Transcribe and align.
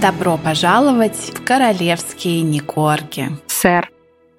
Добро 0.00 0.38
пожаловать 0.38 1.30
в 1.34 1.44
королевские 1.44 2.40
Никорги. 2.40 3.28
Сэр. 3.48 3.90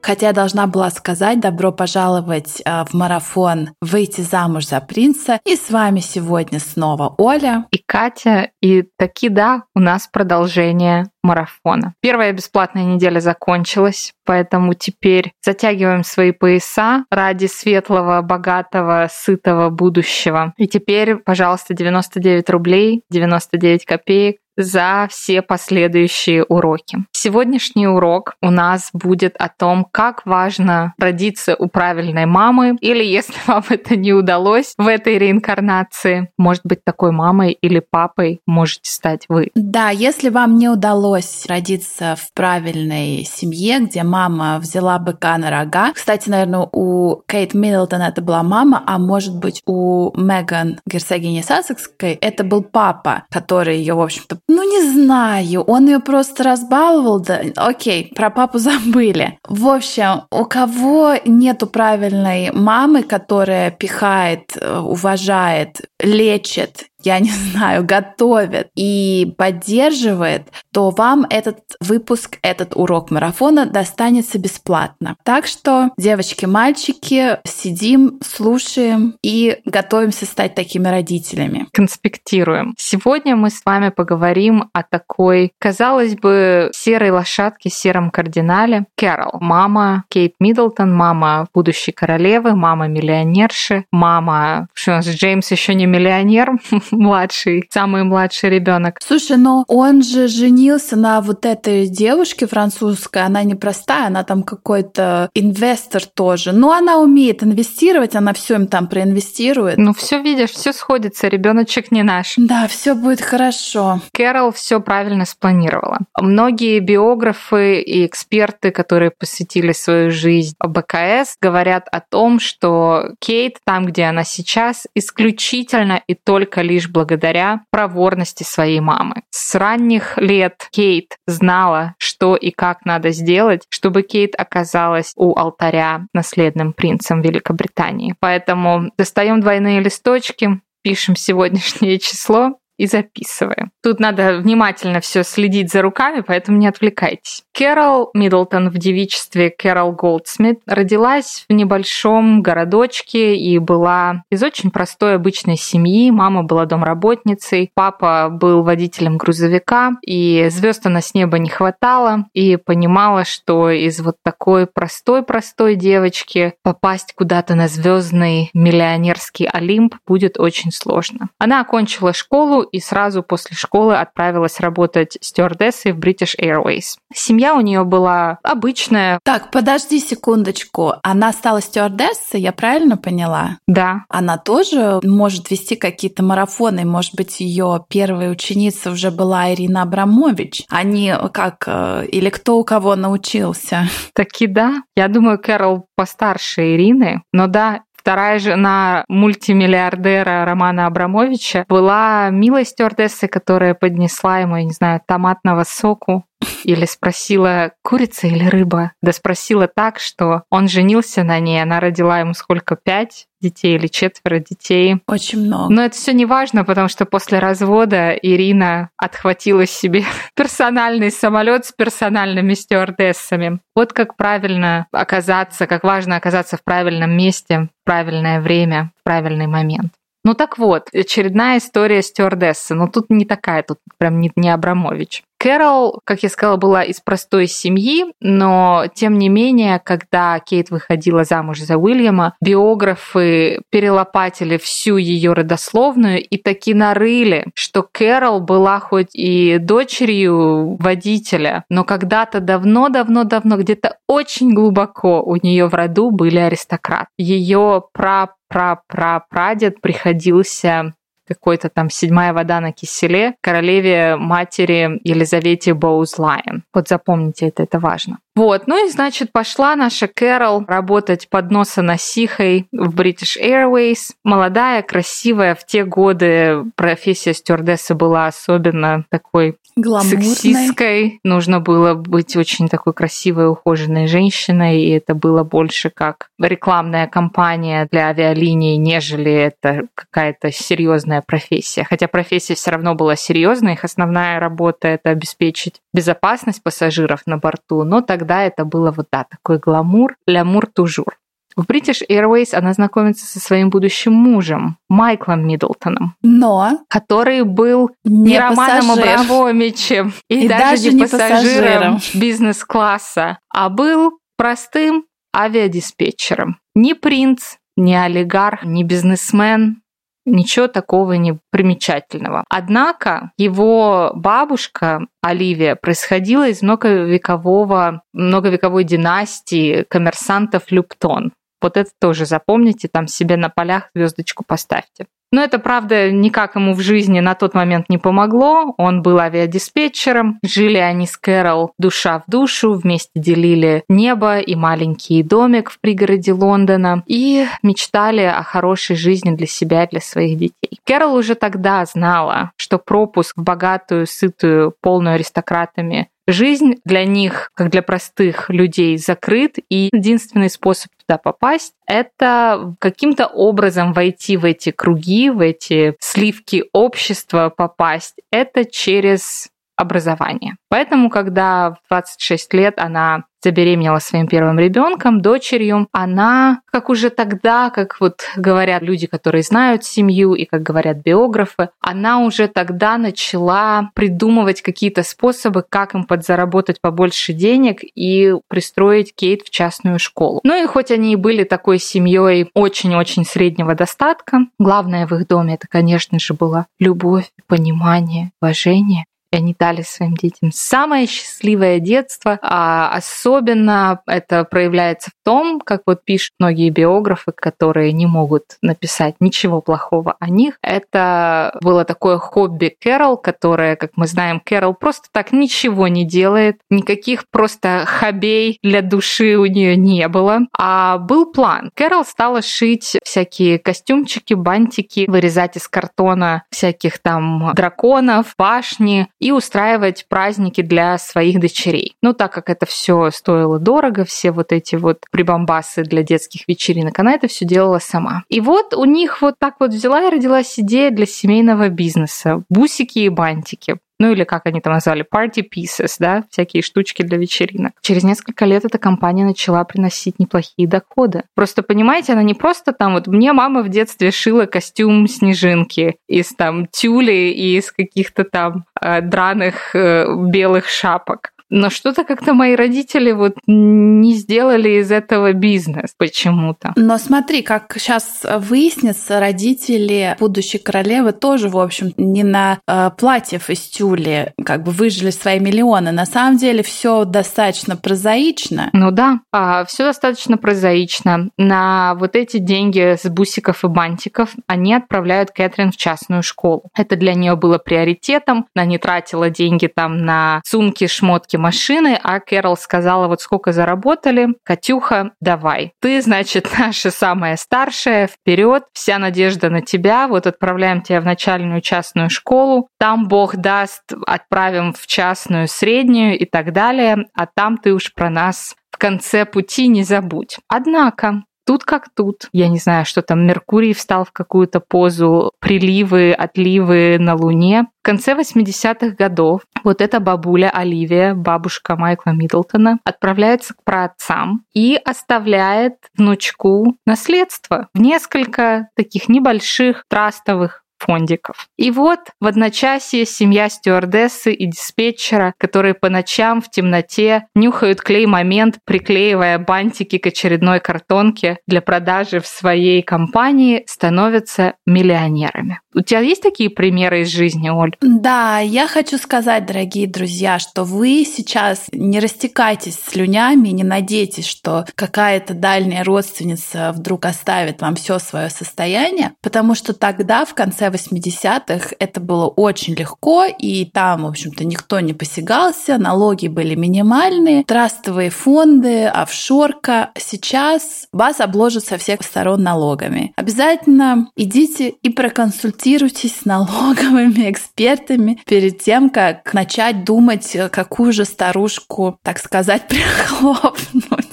Хотя 0.02 0.28
я 0.28 0.34
должна 0.34 0.66
была 0.66 0.90
сказать 0.90 1.40
добро 1.40 1.72
пожаловать 1.72 2.64
э, 2.66 2.84
в 2.86 2.96
марафон 2.96 3.70
«Выйти 3.80 4.22
замуж 4.22 4.66
за 4.66 4.82
принца». 4.82 5.40
И 5.46 5.56
с 5.56 5.70
вами 5.70 6.00
сегодня 6.00 6.60
снова 6.60 7.14
Оля. 7.20 7.68
И 7.70 7.78
Катя. 7.78 8.50
И 8.60 8.86
таки 8.98 9.30
да, 9.30 9.66
у 9.76 9.80
нас 9.80 10.10
продолжение 10.12 11.12
марафона. 11.22 11.94
Первая 12.02 12.34
бесплатная 12.34 12.86
неделя 12.86 13.20
закончилась, 13.20 14.14
поэтому 14.26 14.74
теперь 14.74 15.34
затягиваем 15.46 16.04
свои 16.04 16.32
пояса 16.32 17.06
ради 17.12 17.46
светлого, 17.46 18.24
богатого, 18.24 19.08
сытого 19.12 19.70
будущего. 19.70 20.56
И 20.58 20.68
теперь, 20.68 21.18
пожалуйста, 21.18 21.76
99 21.76 22.50
рублей, 22.50 23.04
99 23.12 23.86
копеек 23.86 24.38
за 24.64 25.08
все 25.10 25.42
последующие 25.42 26.44
уроки. 26.44 26.98
Сегодняшний 27.24 27.88
урок 27.88 28.34
у 28.42 28.50
нас 28.50 28.90
будет 28.94 29.36
о 29.38 29.48
том, 29.48 29.86
как 29.92 30.26
важно 30.26 30.96
родиться 30.98 31.56
у 31.56 31.68
правильной 31.68 32.26
мамы, 32.26 32.78
или 32.82 33.04
если 33.04 33.36
вам 33.46 33.64
это 33.70 33.96
не 33.96 34.12
удалось 34.12 34.74
в 34.76 34.88
этой 34.88 35.20
реинкарнации, 35.20 36.32
может 36.40 36.64
быть, 36.66 36.84
такой 36.84 37.12
мамой 37.12 37.52
или 37.52 37.80
папой 37.80 38.40
можете 38.48 38.90
стать 38.90 39.26
вы. 39.30 39.52
Да, 39.54 39.92
если 39.92 40.30
вам 40.30 40.58
не 40.58 40.68
удалось 40.68 41.46
родиться 41.46 42.16
в 42.18 42.34
правильной 42.34 43.24
семье, 43.32 43.82
где 43.82 44.02
мама 44.02 44.58
взяла 44.58 44.98
быка 44.98 45.38
на 45.38 45.52
рога. 45.52 45.94
Кстати, 45.94 46.28
наверное, 46.28 46.68
у 46.72 47.22
Кейт 47.28 47.54
Миддлтон 47.54 48.02
это 48.02 48.24
была 48.24 48.42
мама, 48.42 48.82
а 48.88 48.98
может 48.98 49.38
быть, 49.38 49.62
у 49.68 50.10
Меган, 50.20 50.80
герцогини 50.88 51.44
Сассекской, 51.44 52.14
это 52.14 52.44
был 52.44 52.64
папа, 52.64 53.26
который 53.30 53.78
ее, 53.78 53.94
в 53.94 54.02
общем-то, 54.02 54.40
ну, 54.48 54.64
не 54.64 54.92
знаю, 54.92 55.62
он 55.62 55.86
ее 55.86 56.00
просто 56.00 56.44
разбаловал, 56.44 57.11
да, 57.20 57.42
окей, 57.56 58.12
про 58.16 58.30
папу 58.30 58.58
забыли. 58.60 59.40
В 59.48 59.68
общем, 59.68 60.24
у 60.32 60.46
кого 60.46 61.16
нету 61.26 61.68
правильной 61.68 62.52
мамы, 62.52 63.04
которая 63.04 63.72
пихает, 63.72 64.52
э, 64.56 64.78
уважает, 64.80 65.82
лечит 66.00 66.86
я 67.04 67.20
не 67.20 67.30
знаю, 67.52 67.86
готовит 67.86 68.70
и 68.76 69.34
поддерживает, 69.38 70.48
то 70.72 70.90
вам 70.90 71.26
этот 71.30 71.60
выпуск, 71.80 72.38
этот 72.42 72.76
урок 72.76 73.12
марафона 73.12 73.66
достанется 73.66 74.38
бесплатно. 74.38 75.16
Так 75.24 75.46
что, 75.46 75.90
девочки, 75.98 76.46
мальчики, 76.46 77.40
сидим, 77.44 78.20
слушаем 78.24 79.16
и 79.22 79.60
готовимся 79.66 80.26
стать 80.26 80.56
такими 80.56 80.88
родителями. 80.88 81.68
Конспектируем. 81.74 82.74
Сегодня 82.78 83.36
мы 83.36 83.50
с 83.50 83.62
вами 83.66 83.90
поговорим 83.90 84.70
о 84.74 84.84
такой, 84.84 85.54
казалось 85.60 86.16
бы, 86.16 86.70
серой 86.74 87.12
лошадке, 87.12 87.70
сером 87.70 88.12
кардинале. 88.12 88.86
Кэрол, 88.96 89.40
мама 89.40 90.06
Кейт 90.10 90.36
Миддлтон, 90.40 90.94
мама 90.94 91.48
будущей 91.54 91.92
королевы, 91.92 92.56
мама 92.56 92.88
миллионерши, 92.88 93.86
мама... 93.92 94.68
Что 94.74 94.92
у 94.92 94.96
нас 94.96 95.08
Джеймс 95.08 95.52
еще 95.52 95.74
не 95.74 95.86
миллионер, 95.86 96.54
младший, 96.92 97.68
самый 97.70 98.04
младший 98.04 98.50
ребенок. 98.50 98.98
Слушай, 99.02 99.38
но 99.38 99.64
он 99.68 100.04
же 100.04 100.28
женился 100.28 100.96
на 100.96 101.22
вот 101.22 101.46
этой 101.46 101.88
девушке 101.88 102.48
французской, 102.48 103.24
она 103.24 103.44
не 103.44 103.56
простая, 103.56 104.08
она 104.08 104.24
там 104.24 104.44
какой-то 104.44 105.30
инвестор 105.34 106.06
тоже. 106.06 106.52
Но 106.52 106.72
она 106.72 106.98
умеет 106.98 107.44
инвестировать, 107.44 108.16
она 108.16 108.34
все 108.34 108.56
им 108.56 108.68
там 108.68 108.88
проинвестирует. 108.88 109.78
Ну 109.78 109.94
все 109.94 110.22
видишь, 110.22 110.52
все 110.52 110.74
сходится, 110.74 111.28
ребеночек 111.28 111.92
не 111.92 112.04
наш. 112.04 112.36
Да, 112.38 112.68
все 112.68 112.96
будет 112.96 113.22
хорошо. 113.22 114.02
Кэрол 114.14 114.52
все 114.52 114.80
правильно 114.80 115.26
спланировала. 115.26 116.00
Многие 116.20 116.80
биографы 116.80 117.82
и 117.82 118.06
эксперты, 118.06 118.72
которые 118.72 119.12
посвятили 119.12 119.72
свою 119.72 120.12
жизнь 120.12 120.56
БКС, 120.60 121.36
говорят 121.42 121.88
о 121.92 122.00
том, 122.00 122.40
что 122.40 123.12
Кейт 123.20 123.58
там, 123.66 123.86
где 123.86 124.04
она 124.04 124.24
сейчас, 124.24 124.88
исключительно 124.96 126.02
и 126.08 126.14
только 126.14 126.62
лишь 126.62 126.81
благодаря 126.90 127.62
проворности 127.72 128.44
своей 128.44 128.80
мамы. 128.80 129.24
С 129.30 129.56
ранних 129.56 130.18
лет 130.18 130.68
Кейт 130.72 131.18
знала, 131.28 131.96
что 131.98 132.36
и 132.36 132.52
как 132.52 132.86
надо 132.86 133.10
сделать, 133.10 133.64
чтобы 133.70 134.04
Кейт 134.04 134.34
оказалась 134.38 135.14
у 135.16 135.38
алтаря 135.38 136.08
наследным 136.14 136.74
принцем 136.74 137.22
Великобритании. 137.22 138.16
Поэтому 138.20 138.92
достаем 138.98 139.42
двойные 139.42 139.80
листочки, 139.82 140.62
пишем 140.84 141.16
сегодняшнее 141.16 142.00
число 142.00 142.56
и 142.82 142.88
записываем. 142.88 143.70
Тут 143.84 144.00
надо 144.00 144.38
внимательно 144.38 145.02
все 145.02 145.24
следить 145.24 145.72
за 145.72 145.84
руками, 145.84 146.24
поэтому 146.26 146.58
не 146.58 146.66
отвлекайтесь. 146.66 147.44
Кэрол 147.54 148.10
Миддлтон 148.16 148.70
в 148.72 148.78
девичестве 148.80 149.52
Кэрол 149.52 149.92
Голдсмит 149.92 150.62
родилась 150.66 151.46
в 151.48 151.54
небольшом 151.54 152.42
городочке 152.42 153.36
и 153.36 153.60
была 153.60 154.24
из 154.32 154.42
очень 154.42 154.72
простой 154.72 155.14
обычной 155.14 155.58
семьи. 155.58 156.10
Мама 156.10 156.42
была 156.42 156.66
домработницей, 156.66 157.70
папа 157.76 158.30
был 158.32 158.64
водителем 158.64 159.18
грузовика, 159.18 159.92
и 160.02 160.48
звезд 160.50 160.88
она 160.88 161.02
с 161.02 161.14
неба 161.14 161.38
не 161.38 161.50
хватала, 161.50 162.26
и 162.34 162.56
понимала, 162.56 163.26
что 163.26 163.70
из 163.70 164.02
вот 164.02 164.16
такой 164.24 164.66
простой-простой 164.66 165.76
девочки 165.76 166.56
попасть 166.64 167.14
куда-то 167.14 167.54
на 167.54 167.68
звездный 167.68 168.50
миллионерский 168.56 169.46
Олимп 169.46 169.98
будет 170.08 170.40
очень 170.40 170.72
сложно. 170.72 171.30
Она 171.38 171.62
окончила 171.62 172.12
школу 172.14 172.71
и 172.72 172.80
сразу 172.80 173.24
после 173.24 173.56
школы 173.56 173.98
отправилась 173.98 174.60
работать 174.60 175.18
стюардессой 175.22 175.92
в 175.94 176.00
British 176.00 176.38
Airways. 176.40 176.98
Семья 177.14 177.56
у 177.56 177.62
нее 177.62 177.84
была 177.84 178.40
обычная. 178.44 179.20
Так, 179.24 179.52
подожди 179.52 180.00
секундочку. 180.00 180.94
Она 181.04 181.32
стала 181.34 181.62
стюардессой, 181.62 182.42
я 182.42 182.52
правильно 182.52 182.98
поняла? 182.98 183.58
Да. 183.68 184.06
Она 184.10 184.38
тоже 184.38 185.00
может 185.04 185.52
вести 185.52 185.76
какие-то 185.76 186.24
марафоны. 186.24 186.86
Может 186.86 187.16
быть, 187.16 187.40
ее 187.40 187.86
первая 187.90 188.30
ученица 188.30 188.92
уже 188.92 189.12
была 189.12 189.54
Ирина 189.54 189.84
Абрамович. 189.84 190.64
Они 190.70 191.14
как... 191.34 191.64
Э, 191.68 192.06
или 192.06 192.30
кто 192.30 192.58
у 192.58 192.64
кого 192.64 192.96
научился? 192.96 193.88
Таки 194.14 194.48
да. 194.48 194.84
Я 194.96 195.08
думаю, 195.08 195.40
Кэрол 195.40 195.86
постарше 195.96 196.76
Ирины. 196.76 197.24
Но 197.32 197.48
да, 197.48 197.82
Вторая 198.02 198.40
жена 198.40 199.06
мультимиллиардера 199.10 200.44
Романа 200.44 200.88
Абрамовича 200.88 201.66
была 201.70 202.32
милой 202.32 202.66
стюардессой, 202.66 203.30
которая 203.30 203.76
поднесла 203.76 204.40
ему, 204.40 204.56
я 204.56 204.64
не 204.64 204.72
знаю, 204.72 205.02
томатного 205.06 205.64
соку 205.64 206.26
или 206.64 206.86
спросила, 206.86 207.74
курица 207.84 208.28
или 208.28 208.46
рыба. 208.46 208.94
Да 209.02 209.12
спросила 209.12 209.68
так, 209.68 210.00
что 210.00 210.44
он 210.50 210.68
женился 210.68 211.24
на 211.24 211.40
ней, 211.40 211.62
она 211.62 211.80
родила 211.80 212.20
ему 212.20 212.34
сколько, 212.34 212.76
пять 212.76 213.28
детей 213.42 213.76
или 213.76 213.88
четверо 213.88 214.40
детей. 214.40 214.98
Очень 215.08 215.46
много. 215.46 215.74
Но 215.74 215.84
это 215.84 215.96
все 215.96 216.14
не 216.14 216.26
важно, 216.26 216.64
потому 216.64 216.88
что 216.88 217.06
после 217.06 217.40
развода 217.40 218.12
Ирина 218.12 218.90
отхватила 218.98 219.66
себе 219.66 220.06
персональный 220.36 221.12
самолет 221.12 221.66
с 221.66 221.72
персональными 221.72 222.54
стюардессами. 222.54 223.60
Вот 223.76 223.94
как 223.94 224.16
правильно 224.16 224.88
оказаться, 224.92 225.66
как 225.66 225.84
важно 225.84 226.18
оказаться 226.18 226.58
в 226.58 226.64
правильном 226.64 227.18
месте, 227.18 227.70
в 227.82 227.86
правильное 227.86 228.42
время, 228.42 228.92
в 229.00 229.04
правильный 229.04 229.48
момент. 229.48 229.92
Ну 230.24 230.36
так 230.36 230.60
вот, 230.60 230.90
очередная 230.94 231.58
история 231.58 232.04
стюардессы. 232.04 232.76
Но 232.76 232.88
тут 232.88 233.10
не 233.10 233.26
такая, 233.26 233.64
тут 233.64 233.80
прям 233.98 234.20
не, 234.20 234.32
не 234.36 234.50
Абрамович. 234.50 235.24
Кэрол, 235.42 236.02
как 236.06 236.22
я 236.22 236.30
сказала, 236.30 236.58
была 236.58 236.84
из 236.84 237.00
простой 237.00 237.48
семьи, 237.48 238.06
но 238.20 238.86
тем 238.94 239.18
не 239.18 239.28
менее, 239.28 239.82
когда 239.84 240.38
Кейт 240.38 240.70
выходила 240.70 241.24
замуж 241.24 241.62
за 241.62 241.78
Уильяма, 241.78 242.36
биографы 242.42 243.64
перелопатили 243.72 244.58
всю 244.58 244.98
ее 244.98 245.34
родословную 245.34 246.24
и 246.24 246.38
таки 246.38 246.76
нарыли, 246.76 247.48
что 247.56 247.82
Кэрол 247.82 248.42
была 248.42 248.80
хоть 248.80 249.16
и 249.16 249.58
дочерью 249.58 250.78
водителя, 250.80 251.64
но 251.70 251.86
когда-то 251.86 252.40
давно-давно-давно, 252.40 253.58
где-то 253.58 253.98
очень 254.08 254.54
глубоко 254.54 255.24
у 255.24 255.38
нее 255.38 255.66
в 255.66 255.74
роду 255.74 256.12
были 256.12 256.38
аристократы. 256.38 257.08
Ее 257.18 257.82
пра 257.94 258.36
пра 258.48 258.82
пра 258.88 259.26
прадед 259.28 259.82
приходился 259.82 260.94
какой-то 261.34 261.70
там 261.70 261.90
седьмая 261.90 262.34
вода 262.34 262.60
на 262.60 262.72
киселе 262.72 263.36
королеве 263.42 264.16
матери 264.16 265.00
Елизавете 265.04 265.74
Боузлайн. 265.74 266.64
Вот 266.74 266.88
запомните 266.88 267.48
это, 267.48 267.64
это 267.64 267.80
важно. 267.80 268.20
Вот, 268.34 268.66
ну 268.66 268.86
и, 268.86 268.90
значит, 268.90 269.32
пошла 269.34 269.76
наша 269.76 270.08
Кэрол 270.08 270.64
работать 270.66 271.28
под 271.30 271.52
носоносихой 271.52 272.68
в 272.72 272.96
British 272.96 273.38
Airways. 273.42 274.14
Молодая, 274.24 274.84
красивая. 274.84 275.54
В 275.54 275.66
те 275.66 275.84
годы 275.84 276.64
профессия 276.76 277.34
стюардессы 277.34 277.94
была 277.94 278.28
особенно 278.28 279.06
такой 279.10 279.58
Гламурной. 279.76 280.24
сексистской. 280.24 281.20
Нужно 281.24 281.60
было 281.60 281.94
быть 281.94 282.38
очень 282.38 282.70
такой 282.70 282.94
красивой, 282.94 283.50
ухоженной 283.50 284.08
женщиной, 284.08 284.82
и 284.82 284.92
это 284.92 285.14
было 285.14 285.44
больше 285.44 285.90
как 285.90 286.30
рекламная 286.40 287.08
кампания 287.08 287.88
для 287.92 288.08
авиалиний, 288.08 288.78
нежели 288.78 289.32
это 289.32 289.88
какая-то 289.94 290.52
серьезная 290.52 291.22
профессия. 291.22 291.84
Хотя 291.84 292.08
профессия 292.08 292.56
все 292.56 292.72
равно 292.72 292.96
была 292.96 293.18
серьезной, 293.18 293.74
их 293.74 293.84
основная 293.84 294.40
работа 294.40 294.88
это 294.88 295.10
обеспечить 295.10 295.82
безопасность 295.94 296.64
пассажиров 296.64 297.22
на 297.26 297.38
борту, 297.38 297.84
но 297.84 298.02
тогда 298.22 298.44
это 298.44 298.66
было 298.66 298.92
вот 298.92 299.08
да, 299.12 299.24
такой 299.24 299.58
гламур, 299.58 300.16
лямур 300.28 300.68
тужур. 300.68 301.18
В 301.56 301.66
British 301.66 302.02
Airways 302.08 302.54
она 302.54 302.72
знакомится 302.74 303.26
со 303.26 303.40
своим 303.40 303.72
будущим 303.72 304.14
мужем, 304.14 304.78
Майклом 304.90 305.46
Миддлтоном. 305.48 306.16
Но 306.22 306.80
который 306.88 307.44
был 307.44 307.90
не, 308.04 308.32
не 308.32 308.40
Романом. 308.40 308.92
Абрамовичем 308.92 310.14
и, 310.30 310.46
и 310.46 310.48
даже, 310.48 310.84
даже 310.84 310.94
не 310.94 311.02
пассажиром, 311.02 311.96
пассажиром 311.96 312.00
бизнес-класса, 312.14 313.40
а 313.50 313.70
был 313.70 314.20
простым 314.38 315.06
авиадиспетчером. 315.36 316.60
Не 316.76 316.94
принц, 316.94 317.56
не 317.76 317.96
олигарх, 317.96 318.64
не 318.64 318.84
бизнесмен, 318.84 319.81
ничего 320.26 320.68
такого 320.68 321.14
не 321.14 321.40
примечательного. 321.50 322.44
Однако 322.50 323.32
его 323.38 324.12
бабушка 324.16 325.08
Оливия 325.22 325.76
происходила 325.76 326.48
из 326.48 326.62
многовекового, 326.62 328.02
многовековой 328.14 328.84
династии 328.84 329.84
коммерсантов 329.84 330.72
Люптон. 330.72 331.32
Вот 331.62 331.78
это 331.78 331.92
тоже 332.00 332.26
запомните, 332.26 332.88
там 332.88 333.08
себе 333.08 333.38
на 333.38 333.50
полях 333.50 333.90
звездочку 333.94 334.44
поставьте. 334.46 335.08
Но 335.34 335.42
это, 335.42 335.60
правда, 335.60 336.12
никак 336.12 336.56
ему 336.56 336.74
в 336.74 336.82
жизни 336.82 337.22
на 337.22 337.36
тот 337.36 337.54
момент 337.54 337.88
не 337.88 337.98
помогло. 337.98 338.74
Он 338.78 339.02
был 339.02 339.18
авиадиспетчером. 339.18 340.40
Жили 340.44 340.78
они 340.78 341.08
с 341.08 341.16
Кэрол 341.16 341.72
душа 341.78 342.20
в 342.20 342.30
душу, 342.30 342.74
вместе 342.74 343.12
делили 343.16 343.86
небо 343.88 344.40
и 344.40 344.56
маленький 344.56 345.24
домик 345.24 345.70
в 345.70 345.80
пригороде 345.80 346.34
Лондона 346.34 347.04
и 347.08 347.46
мечтали 347.64 348.24
о 348.24 348.44
хорошей 348.44 348.98
жизни 348.98 349.34
для 349.34 349.48
себя 349.48 349.86
и 349.86 349.90
для 349.90 350.02
своих 350.02 350.38
детей. 350.38 350.80
Кэрол 350.86 351.16
уже 351.16 351.36
тогда 351.36 351.86
знала, 351.86 352.52
что 352.58 352.78
пропуск 352.78 353.38
в 353.38 353.44
богатую, 353.44 354.08
сытую, 354.08 354.74
полную 354.82 355.16
аристократами 355.16 356.10
Жизнь 356.28 356.76
для 356.86 357.04
них, 357.04 357.52
как 357.56 357.72
для 357.72 357.82
простых 357.82 358.50
людей, 358.50 358.98
закрыт, 358.98 359.58
и 359.70 359.90
единственный 359.92 360.50
способ 360.50 360.92
туда 361.12 361.18
попасть— 361.18 361.74
это 361.88 362.76
каким-то 362.80 363.28
образом 363.28 363.94
войти 363.94 364.38
в 364.38 364.46
эти 364.46 364.72
круги, 364.72 365.30
в 365.30 365.40
эти 365.42 365.96
сливки 366.00 366.66
общества 366.74 367.50
попасть. 367.56 368.16
Это 368.32 368.66
через 368.66 369.50
образование. 369.82 370.56
Поэтому, 370.70 371.10
когда 371.10 371.72
в 371.72 371.78
26 371.90 372.54
лет 372.54 372.76
она 372.78 373.24
забеременела 373.44 374.00
своим 374.00 374.28
первым 374.28 374.60
ребенком, 374.60 375.22
дочерью, 375.22 375.88
она, 375.92 376.62
как 376.72 376.90
уже 376.90 377.10
тогда, 377.10 377.70
как 377.70 378.00
вот 378.00 378.22
говорят 378.36 378.82
люди, 378.84 379.08
которые 379.08 379.44
знают 379.44 379.84
семью 379.84 380.34
и 380.34 380.46
как 380.46 380.62
говорят 380.62 380.98
биографы, 380.98 381.70
она 381.80 382.20
уже 382.20 382.48
тогда 382.48 382.98
начала 382.98 383.90
придумывать 383.96 384.62
какие-то 384.62 385.04
способы, 385.04 385.64
как 385.68 385.96
им 385.96 386.04
подзаработать 386.04 386.80
побольше 386.82 387.34
денег 387.34 387.80
и 387.84 388.36
пристроить 388.48 389.16
Кейт 389.16 389.42
в 389.44 389.50
частную 389.50 390.00
школу. 390.00 390.40
Ну 390.44 390.62
и 390.62 390.68
хоть 390.68 390.92
они 390.92 391.14
и 391.14 391.16
были 391.16 391.44
такой 391.44 391.80
семьей 391.80 392.50
очень-очень 392.54 393.26
среднего 393.26 393.76
достатка, 393.76 394.42
главное 394.60 395.08
в 395.08 395.14
их 395.14 395.28
доме 395.28 395.56
это, 395.56 395.68
конечно 395.68 396.20
же, 396.20 396.34
была 396.34 396.68
любовь, 396.80 397.32
понимание, 397.48 398.32
уважение 398.42 399.06
и 399.32 399.38
они 399.38 399.56
дали 399.58 399.82
своим 399.82 400.16
детям 400.16 400.52
самое 400.52 401.08
счастливое 401.08 401.80
детство. 401.80 402.38
А 402.42 402.90
особенно 402.94 404.02
это 404.06 404.44
проявляется 404.44 405.12
том, 405.32 405.62
как 405.62 405.84
вот 405.86 406.04
пишут 406.04 406.34
многие 406.40 406.70
биографы, 406.70 407.32
которые 407.32 407.94
не 407.94 408.06
могут 408.06 408.58
написать 408.62 409.16
ничего 409.22 409.62
плохого 409.62 410.18
о 410.20 410.30
них. 410.30 410.58
Это 410.62 411.58
было 411.62 411.86
такое 411.86 412.18
хобби 412.18 412.76
Кэрол, 412.78 413.16
которое, 413.16 413.78
как 413.78 413.92
мы 413.96 414.08
знаем, 414.08 414.42
Кэрол 414.42 414.74
просто 414.74 415.08
так 415.14 415.32
ничего 415.32 415.88
не 415.88 416.06
делает, 416.06 416.58
никаких 416.70 417.30
просто 417.30 417.86
хобей 417.88 418.60
для 418.62 418.82
души 418.82 419.38
у 419.38 419.46
нее 419.46 419.78
не 419.78 420.06
было. 420.10 420.40
А 420.58 420.98
был 420.98 421.32
план. 421.32 421.72
Кэрол 421.76 422.04
стала 422.04 422.42
шить 422.42 422.98
всякие 423.02 423.58
костюмчики, 423.58 424.34
бантики, 424.34 425.06
вырезать 425.08 425.56
из 425.56 425.70
картона 425.70 426.44
всяких 426.50 427.00
там 427.00 427.54
драконов, 427.56 428.34
башни 428.38 429.08
и 429.20 429.32
устраивать 429.32 430.08
праздники 430.10 430.60
для 430.60 430.98
своих 430.98 431.40
дочерей. 431.40 431.96
Ну, 432.02 432.12
так 432.12 432.34
как 432.34 432.50
это 432.50 432.66
все 432.66 433.12
стоило 433.12 433.60
дорого, 433.60 434.04
все 434.04 434.32
вот 434.32 434.52
эти 434.52 434.76
вот 434.76 435.06
прибамбасы 435.22 435.84
для 435.84 436.04
детских 436.04 436.48
вечеринок, 436.48 436.98
она 437.00 437.14
это 437.14 437.28
все 437.28 437.46
делала 437.46 437.80
сама. 437.80 438.24
И 438.30 438.42
вот 438.42 438.74
у 438.74 438.86
них 438.86 439.22
вот 439.22 439.36
так 439.40 439.56
вот 439.60 439.72
взяла 439.72 440.08
и 440.08 440.10
родилась 440.10 440.60
идея 440.60 440.90
для 440.90 441.06
семейного 441.06 441.70
бизнеса. 441.70 442.44
Бусики 442.50 443.00
и 443.00 443.10
бантики 443.10 443.78
ну 444.00 444.12
или 444.12 444.24
как 444.24 444.48
они 444.48 444.62
там 444.62 444.74
назвали, 444.74 445.06
party 445.06 445.44
pieces, 445.48 445.98
да, 446.00 446.24
всякие 446.32 446.64
штучки 446.64 447.04
для 447.04 447.20
вечеринок. 447.20 447.74
Через 447.84 448.04
несколько 448.04 448.46
лет 448.46 448.66
эта 448.66 448.80
компания 448.80 449.24
начала 449.24 449.64
приносить 449.64 450.18
неплохие 450.18 450.68
доходы. 450.68 451.26
Просто 451.36 451.62
понимаете, 451.62 452.14
она 452.14 452.24
не 452.24 452.34
просто 452.34 452.74
там, 452.74 452.96
вот 452.96 453.06
мне 453.06 453.32
мама 453.32 453.62
в 453.62 453.70
детстве 453.70 454.10
шила 454.10 454.48
костюм 454.48 455.08
снежинки 455.08 455.98
из 456.08 456.30
там 456.30 456.66
тюли 456.66 457.12
и 457.12 457.60
из 457.60 457.72
каких-то 457.72 458.24
там 458.24 458.66
э, 458.82 459.02
драных 459.02 459.76
э, 459.76 460.08
белых 460.16 460.68
шапок. 460.68 461.34
Но 461.52 461.70
что-то 461.70 462.06
как-то 462.06 462.34
мои 462.34 462.56
родители 462.56 463.12
вот 463.12 463.36
не 463.46 464.16
сделали 464.16 464.80
из 464.82 464.92
этого 464.92 465.34
бизнес 465.34 465.94
почему-то. 465.98 466.72
Но 466.78 466.98
смотри, 466.98 467.44
как 467.44 467.76
сейчас 467.78 468.26
выяснится, 468.40 469.20
родители 469.20 470.16
будущей 470.20 470.58
королевы 470.58 471.12
тоже, 471.12 471.50
в 471.50 471.60
общем, 471.60 471.94
не 471.98 472.24
на 472.24 472.60
э, 472.68 472.90
платьев 472.98 473.50
из 473.50 473.60
тюли 473.60 474.34
как 474.46 474.64
бы 474.64 474.72
выжили 474.72 475.12
свои 475.12 475.40
миллионы. 475.40 475.92
На 475.92 476.06
самом 476.06 476.38
деле 476.38 476.64
все 476.64 477.04
достаточно 477.04 477.76
прозаично. 477.76 478.70
Ну 478.72 478.92
да, 478.92 479.20
а, 479.34 479.66
все 479.66 479.84
достаточно 479.84 480.38
прозаично. 480.38 481.30
На 481.38 481.96
вот 481.96 482.16
эти 482.16 482.38
деньги 482.38 482.96
с 482.96 483.10
бусиков 483.10 483.66
и 483.66 483.68
бантиков 483.68 484.30
они 484.48 484.74
отправляют 484.74 485.32
Кэтрин 485.32 485.72
в 485.72 485.78
частную 485.78 486.24
школу. 486.24 486.64
Это 486.78 486.96
для 486.96 487.14
нее 487.14 487.36
было 487.36 487.58
приоритетом. 487.58 488.48
Она 488.56 488.66
не 488.66 488.78
тратила 488.78 489.30
деньги 489.30 489.68
там 489.68 489.98
на 490.06 490.42
сумки, 490.46 490.88
шмотки, 490.88 491.38
машины, 491.42 492.00
а 492.02 492.20
Кэрол 492.20 492.56
сказала, 492.56 493.08
вот 493.08 493.22
сколько 493.22 493.52
заработали, 493.52 494.30
Катюха, 494.44 495.12
давай. 495.20 495.74
Ты, 495.82 496.02
значит, 496.02 496.50
наша 496.58 496.92
самая 496.92 497.36
старшая, 497.36 498.08
вперед, 498.08 498.64
вся 498.74 498.98
надежда 499.00 499.50
на 499.50 499.62
тебя, 499.62 500.08
вот 500.08 500.28
отправляем 500.28 500.82
тебя 500.82 501.02
в 501.02 501.06
начальную 501.06 501.62
частную 501.62 502.10
школу, 502.10 502.70
там 502.80 503.08
Бог 503.08 503.36
даст, 503.36 503.84
отправим 504.08 504.74
в 504.74 504.88
частную 504.88 505.48
среднюю 505.48 506.18
и 506.18 506.26
так 506.26 506.54
далее, 506.54 507.06
а 507.14 507.26
там 507.26 507.58
ты 507.58 507.74
уж 507.74 507.94
про 507.94 508.10
нас 508.10 508.56
в 508.72 508.78
конце 508.78 509.26
пути 509.26 509.68
не 509.68 509.84
забудь. 509.84 510.38
Однако 510.48 511.24
Тут 511.52 511.66
как 511.66 511.90
тут. 511.94 512.30
Я 512.32 512.48
не 512.48 512.60
знаю, 512.60 512.86
что 512.86 513.02
там 513.02 513.28
Меркурий 513.28 513.74
встал 513.74 514.06
в 514.06 514.14
какую-то 514.14 514.62
позу, 514.62 515.34
приливы, 515.40 516.14
отливы 516.14 516.96
на 516.98 517.14
Луне. 517.14 517.66
В 517.82 517.84
конце 517.84 518.14
80-х 518.14 518.96
годов 518.96 519.42
вот 519.66 519.82
эта 519.82 520.00
бабуля 520.00 520.50
Оливия, 520.50 521.14
бабушка 521.14 521.76
Майкла 521.76 522.12
Миддлтона, 522.12 522.80
отправляется 522.86 523.54
к 523.54 523.64
праотцам 523.66 524.46
и 524.54 524.80
оставляет 524.86 525.74
внучку 525.98 526.78
наследство 526.86 527.68
в 527.74 527.82
несколько 527.82 528.70
таких 528.78 529.10
небольших 529.10 529.84
трастовых 529.90 530.61
фондиков. 530.82 531.48
И 531.58 531.72
вот 531.72 532.00
в 532.20 532.26
одночасье 532.26 533.06
семья 533.06 533.50
стюардессы 533.50 534.34
и 534.34 534.46
диспетчера, 534.48 535.34
которые 535.38 535.74
по 535.74 535.90
ночам 535.90 536.42
в 536.42 536.50
темноте 536.50 537.28
нюхают 537.36 537.82
клей-момент, 537.82 538.58
приклеивая 538.66 539.38
бантики 539.38 539.98
к 539.98 540.08
очередной 540.08 540.60
картонке 540.60 541.38
для 541.48 541.62
продажи 541.62 542.20
в 542.20 542.28
своей 542.28 542.82
компании, 542.82 543.64
становятся 543.68 544.56
миллионерами. 544.66 545.60
У 545.74 545.82
тебя 545.82 546.00
есть 546.02 546.22
такие 546.22 546.50
примеры 546.50 547.02
из 547.02 547.10
жизни, 547.10 547.50
Оль? 547.50 547.76
Да, 547.82 548.40
я 548.40 548.68
хочу 548.68 548.98
сказать, 548.98 549.46
дорогие 549.46 549.88
друзья, 549.88 550.38
что 550.38 550.66
вы 550.66 551.06
сейчас 551.06 551.68
не 551.72 552.00
растекайтесь 552.00 552.78
слюнями, 552.78 553.50
не 553.50 553.64
надейтесь, 553.64 554.28
что 554.28 554.66
какая-то 554.76 555.34
дальняя 555.34 555.84
родственница 555.84 556.74
вдруг 556.74 557.06
оставит 557.06 557.62
вам 557.62 557.76
все 557.76 558.00
свое 558.00 558.30
состояние, 558.30 559.14
потому 559.22 559.56
что 559.56 559.74
тогда 559.74 560.26
в 560.26 560.34
конце 560.34 560.71
80-х 560.72 561.76
это 561.80 562.00
было 562.00 562.28
очень 562.28 562.74
легко, 562.74 563.26
и 563.26 563.66
там, 563.66 564.04
в 564.04 564.08
общем-то, 564.08 564.46
никто 564.46 564.80
не 564.80 564.94
посягался, 564.94 565.78
налоги 565.78 566.28
были 566.28 566.56
минимальные, 566.56 567.44
трастовые 567.44 568.10
фонды, 568.10 568.86
офшорка. 568.86 569.92
Сейчас 569.98 570.88
вас 570.92 571.20
обложат 571.20 571.66
со 571.66 571.78
всех 571.78 572.04
сторон 572.04 572.44
налогами. 572.44 573.14
Обязательно 573.16 574.10
идите 574.16 574.70
и 574.70 574.90
проконсультируйтесь 574.90 576.20
с 576.20 576.26
налоговыми 576.26 577.30
экспертами 577.30 578.20
перед 578.26 578.60
тем, 578.60 578.90
как 578.90 579.34
начать 579.34 579.84
думать, 579.84 580.36
какую 580.52 580.94
же 580.94 581.06
старушку, 581.06 582.00
так 582.04 582.20
сказать, 582.20 582.68
прихлопнуть. 582.70 584.11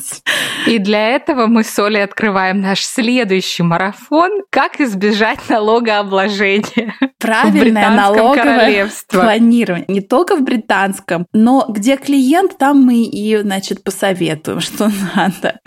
И 0.66 0.78
для 0.78 1.10
этого 1.10 1.46
мы 1.46 1.64
с 1.64 1.78
Олей 1.78 2.04
открываем 2.04 2.60
наш 2.60 2.84
следующий 2.84 3.62
марафон 3.62 4.42
«Как 4.50 4.80
избежать 4.80 5.48
налогообложения». 5.48 6.94
Правильное 7.18 7.90
налоговое 7.90 8.88
планирование. 9.08 9.86
Не 9.88 10.00
только 10.00 10.36
в 10.36 10.42
британском, 10.42 11.26
но 11.32 11.64
где 11.68 11.96
клиент, 11.96 12.58
там 12.58 12.82
мы 12.82 13.02
и, 13.02 13.36
значит, 13.38 13.82
посоветуем, 13.82 14.60
что 14.60 14.90
надо. 15.14 15.58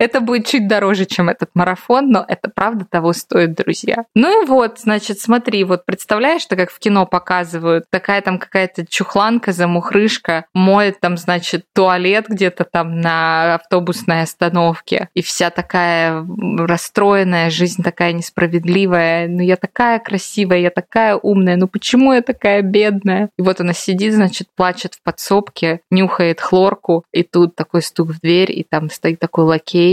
Это 0.00 0.22
будет 0.22 0.46
чуть 0.46 0.66
дороже, 0.66 1.04
чем 1.04 1.28
этот 1.28 1.50
марафон, 1.52 2.08
но 2.08 2.24
это 2.26 2.50
правда 2.52 2.86
того 2.88 3.12
стоит, 3.12 3.52
друзья. 3.52 4.06
Ну 4.14 4.42
и 4.42 4.46
вот, 4.46 4.78
значит, 4.80 5.20
смотри, 5.20 5.62
вот 5.62 5.84
представляешь, 5.84 6.40
что 6.40 6.56
как 6.56 6.70
в 6.70 6.78
кино 6.78 7.04
показывают, 7.04 7.84
такая 7.90 8.22
там 8.22 8.38
какая-то 8.38 8.86
чухланка, 8.86 9.52
замухрышка, 9.52 10.46
моет 10.54 11.00
там, 11.00 11.18
значит, 11.18 11.66
туалет 11.74 12.28
где-то 12.28 12.64
там 12.64 12.98
на 13.02 13.56
автобусной 13.56 14.22
остановке, 14.22 15.10
и 15.12 15.20
вся 15.20 15.50
такая 15.50 16.26
расстроенная, 16.56 17.50
жизнь 17.50 17.82
такая 17.82 18.14
несправедливая, 18.14 19.28
ну 19.28 19.42
я 19.42 19.56
такая 19.56 19.98
красивая, 19.98 20.60
я 20.60 20.70
такая 20.70 21.16
умная, 21.16 21.56
ну 21.56 21.68
почему 21.68 22.14
я 22.14 22.22
такая 22.22 22.62
бедная? 22.62 23.28
И 23.36 23.42
вот 23.42 23.60
она 23.60 23.74
сидит, 23.74 24.14
значит, 24.14 24.48
плачет 24.56 24.94
в 24.94 25.02
подсобке, 25.02 25.82
нюхает 25.90 26.40
хлорку, 26.40 27.04
и 27.12 27.22
тут 27.22 27.54
такой 27.54 27.82
стук 27.82 28.08
в 28.12 28.20
дверь, 28.20 28.50
и 28.50 28.64
там 28.64 28.88
стоит 28.88 29.20
такой 29.20 29.44
лакей, 29.44 29.89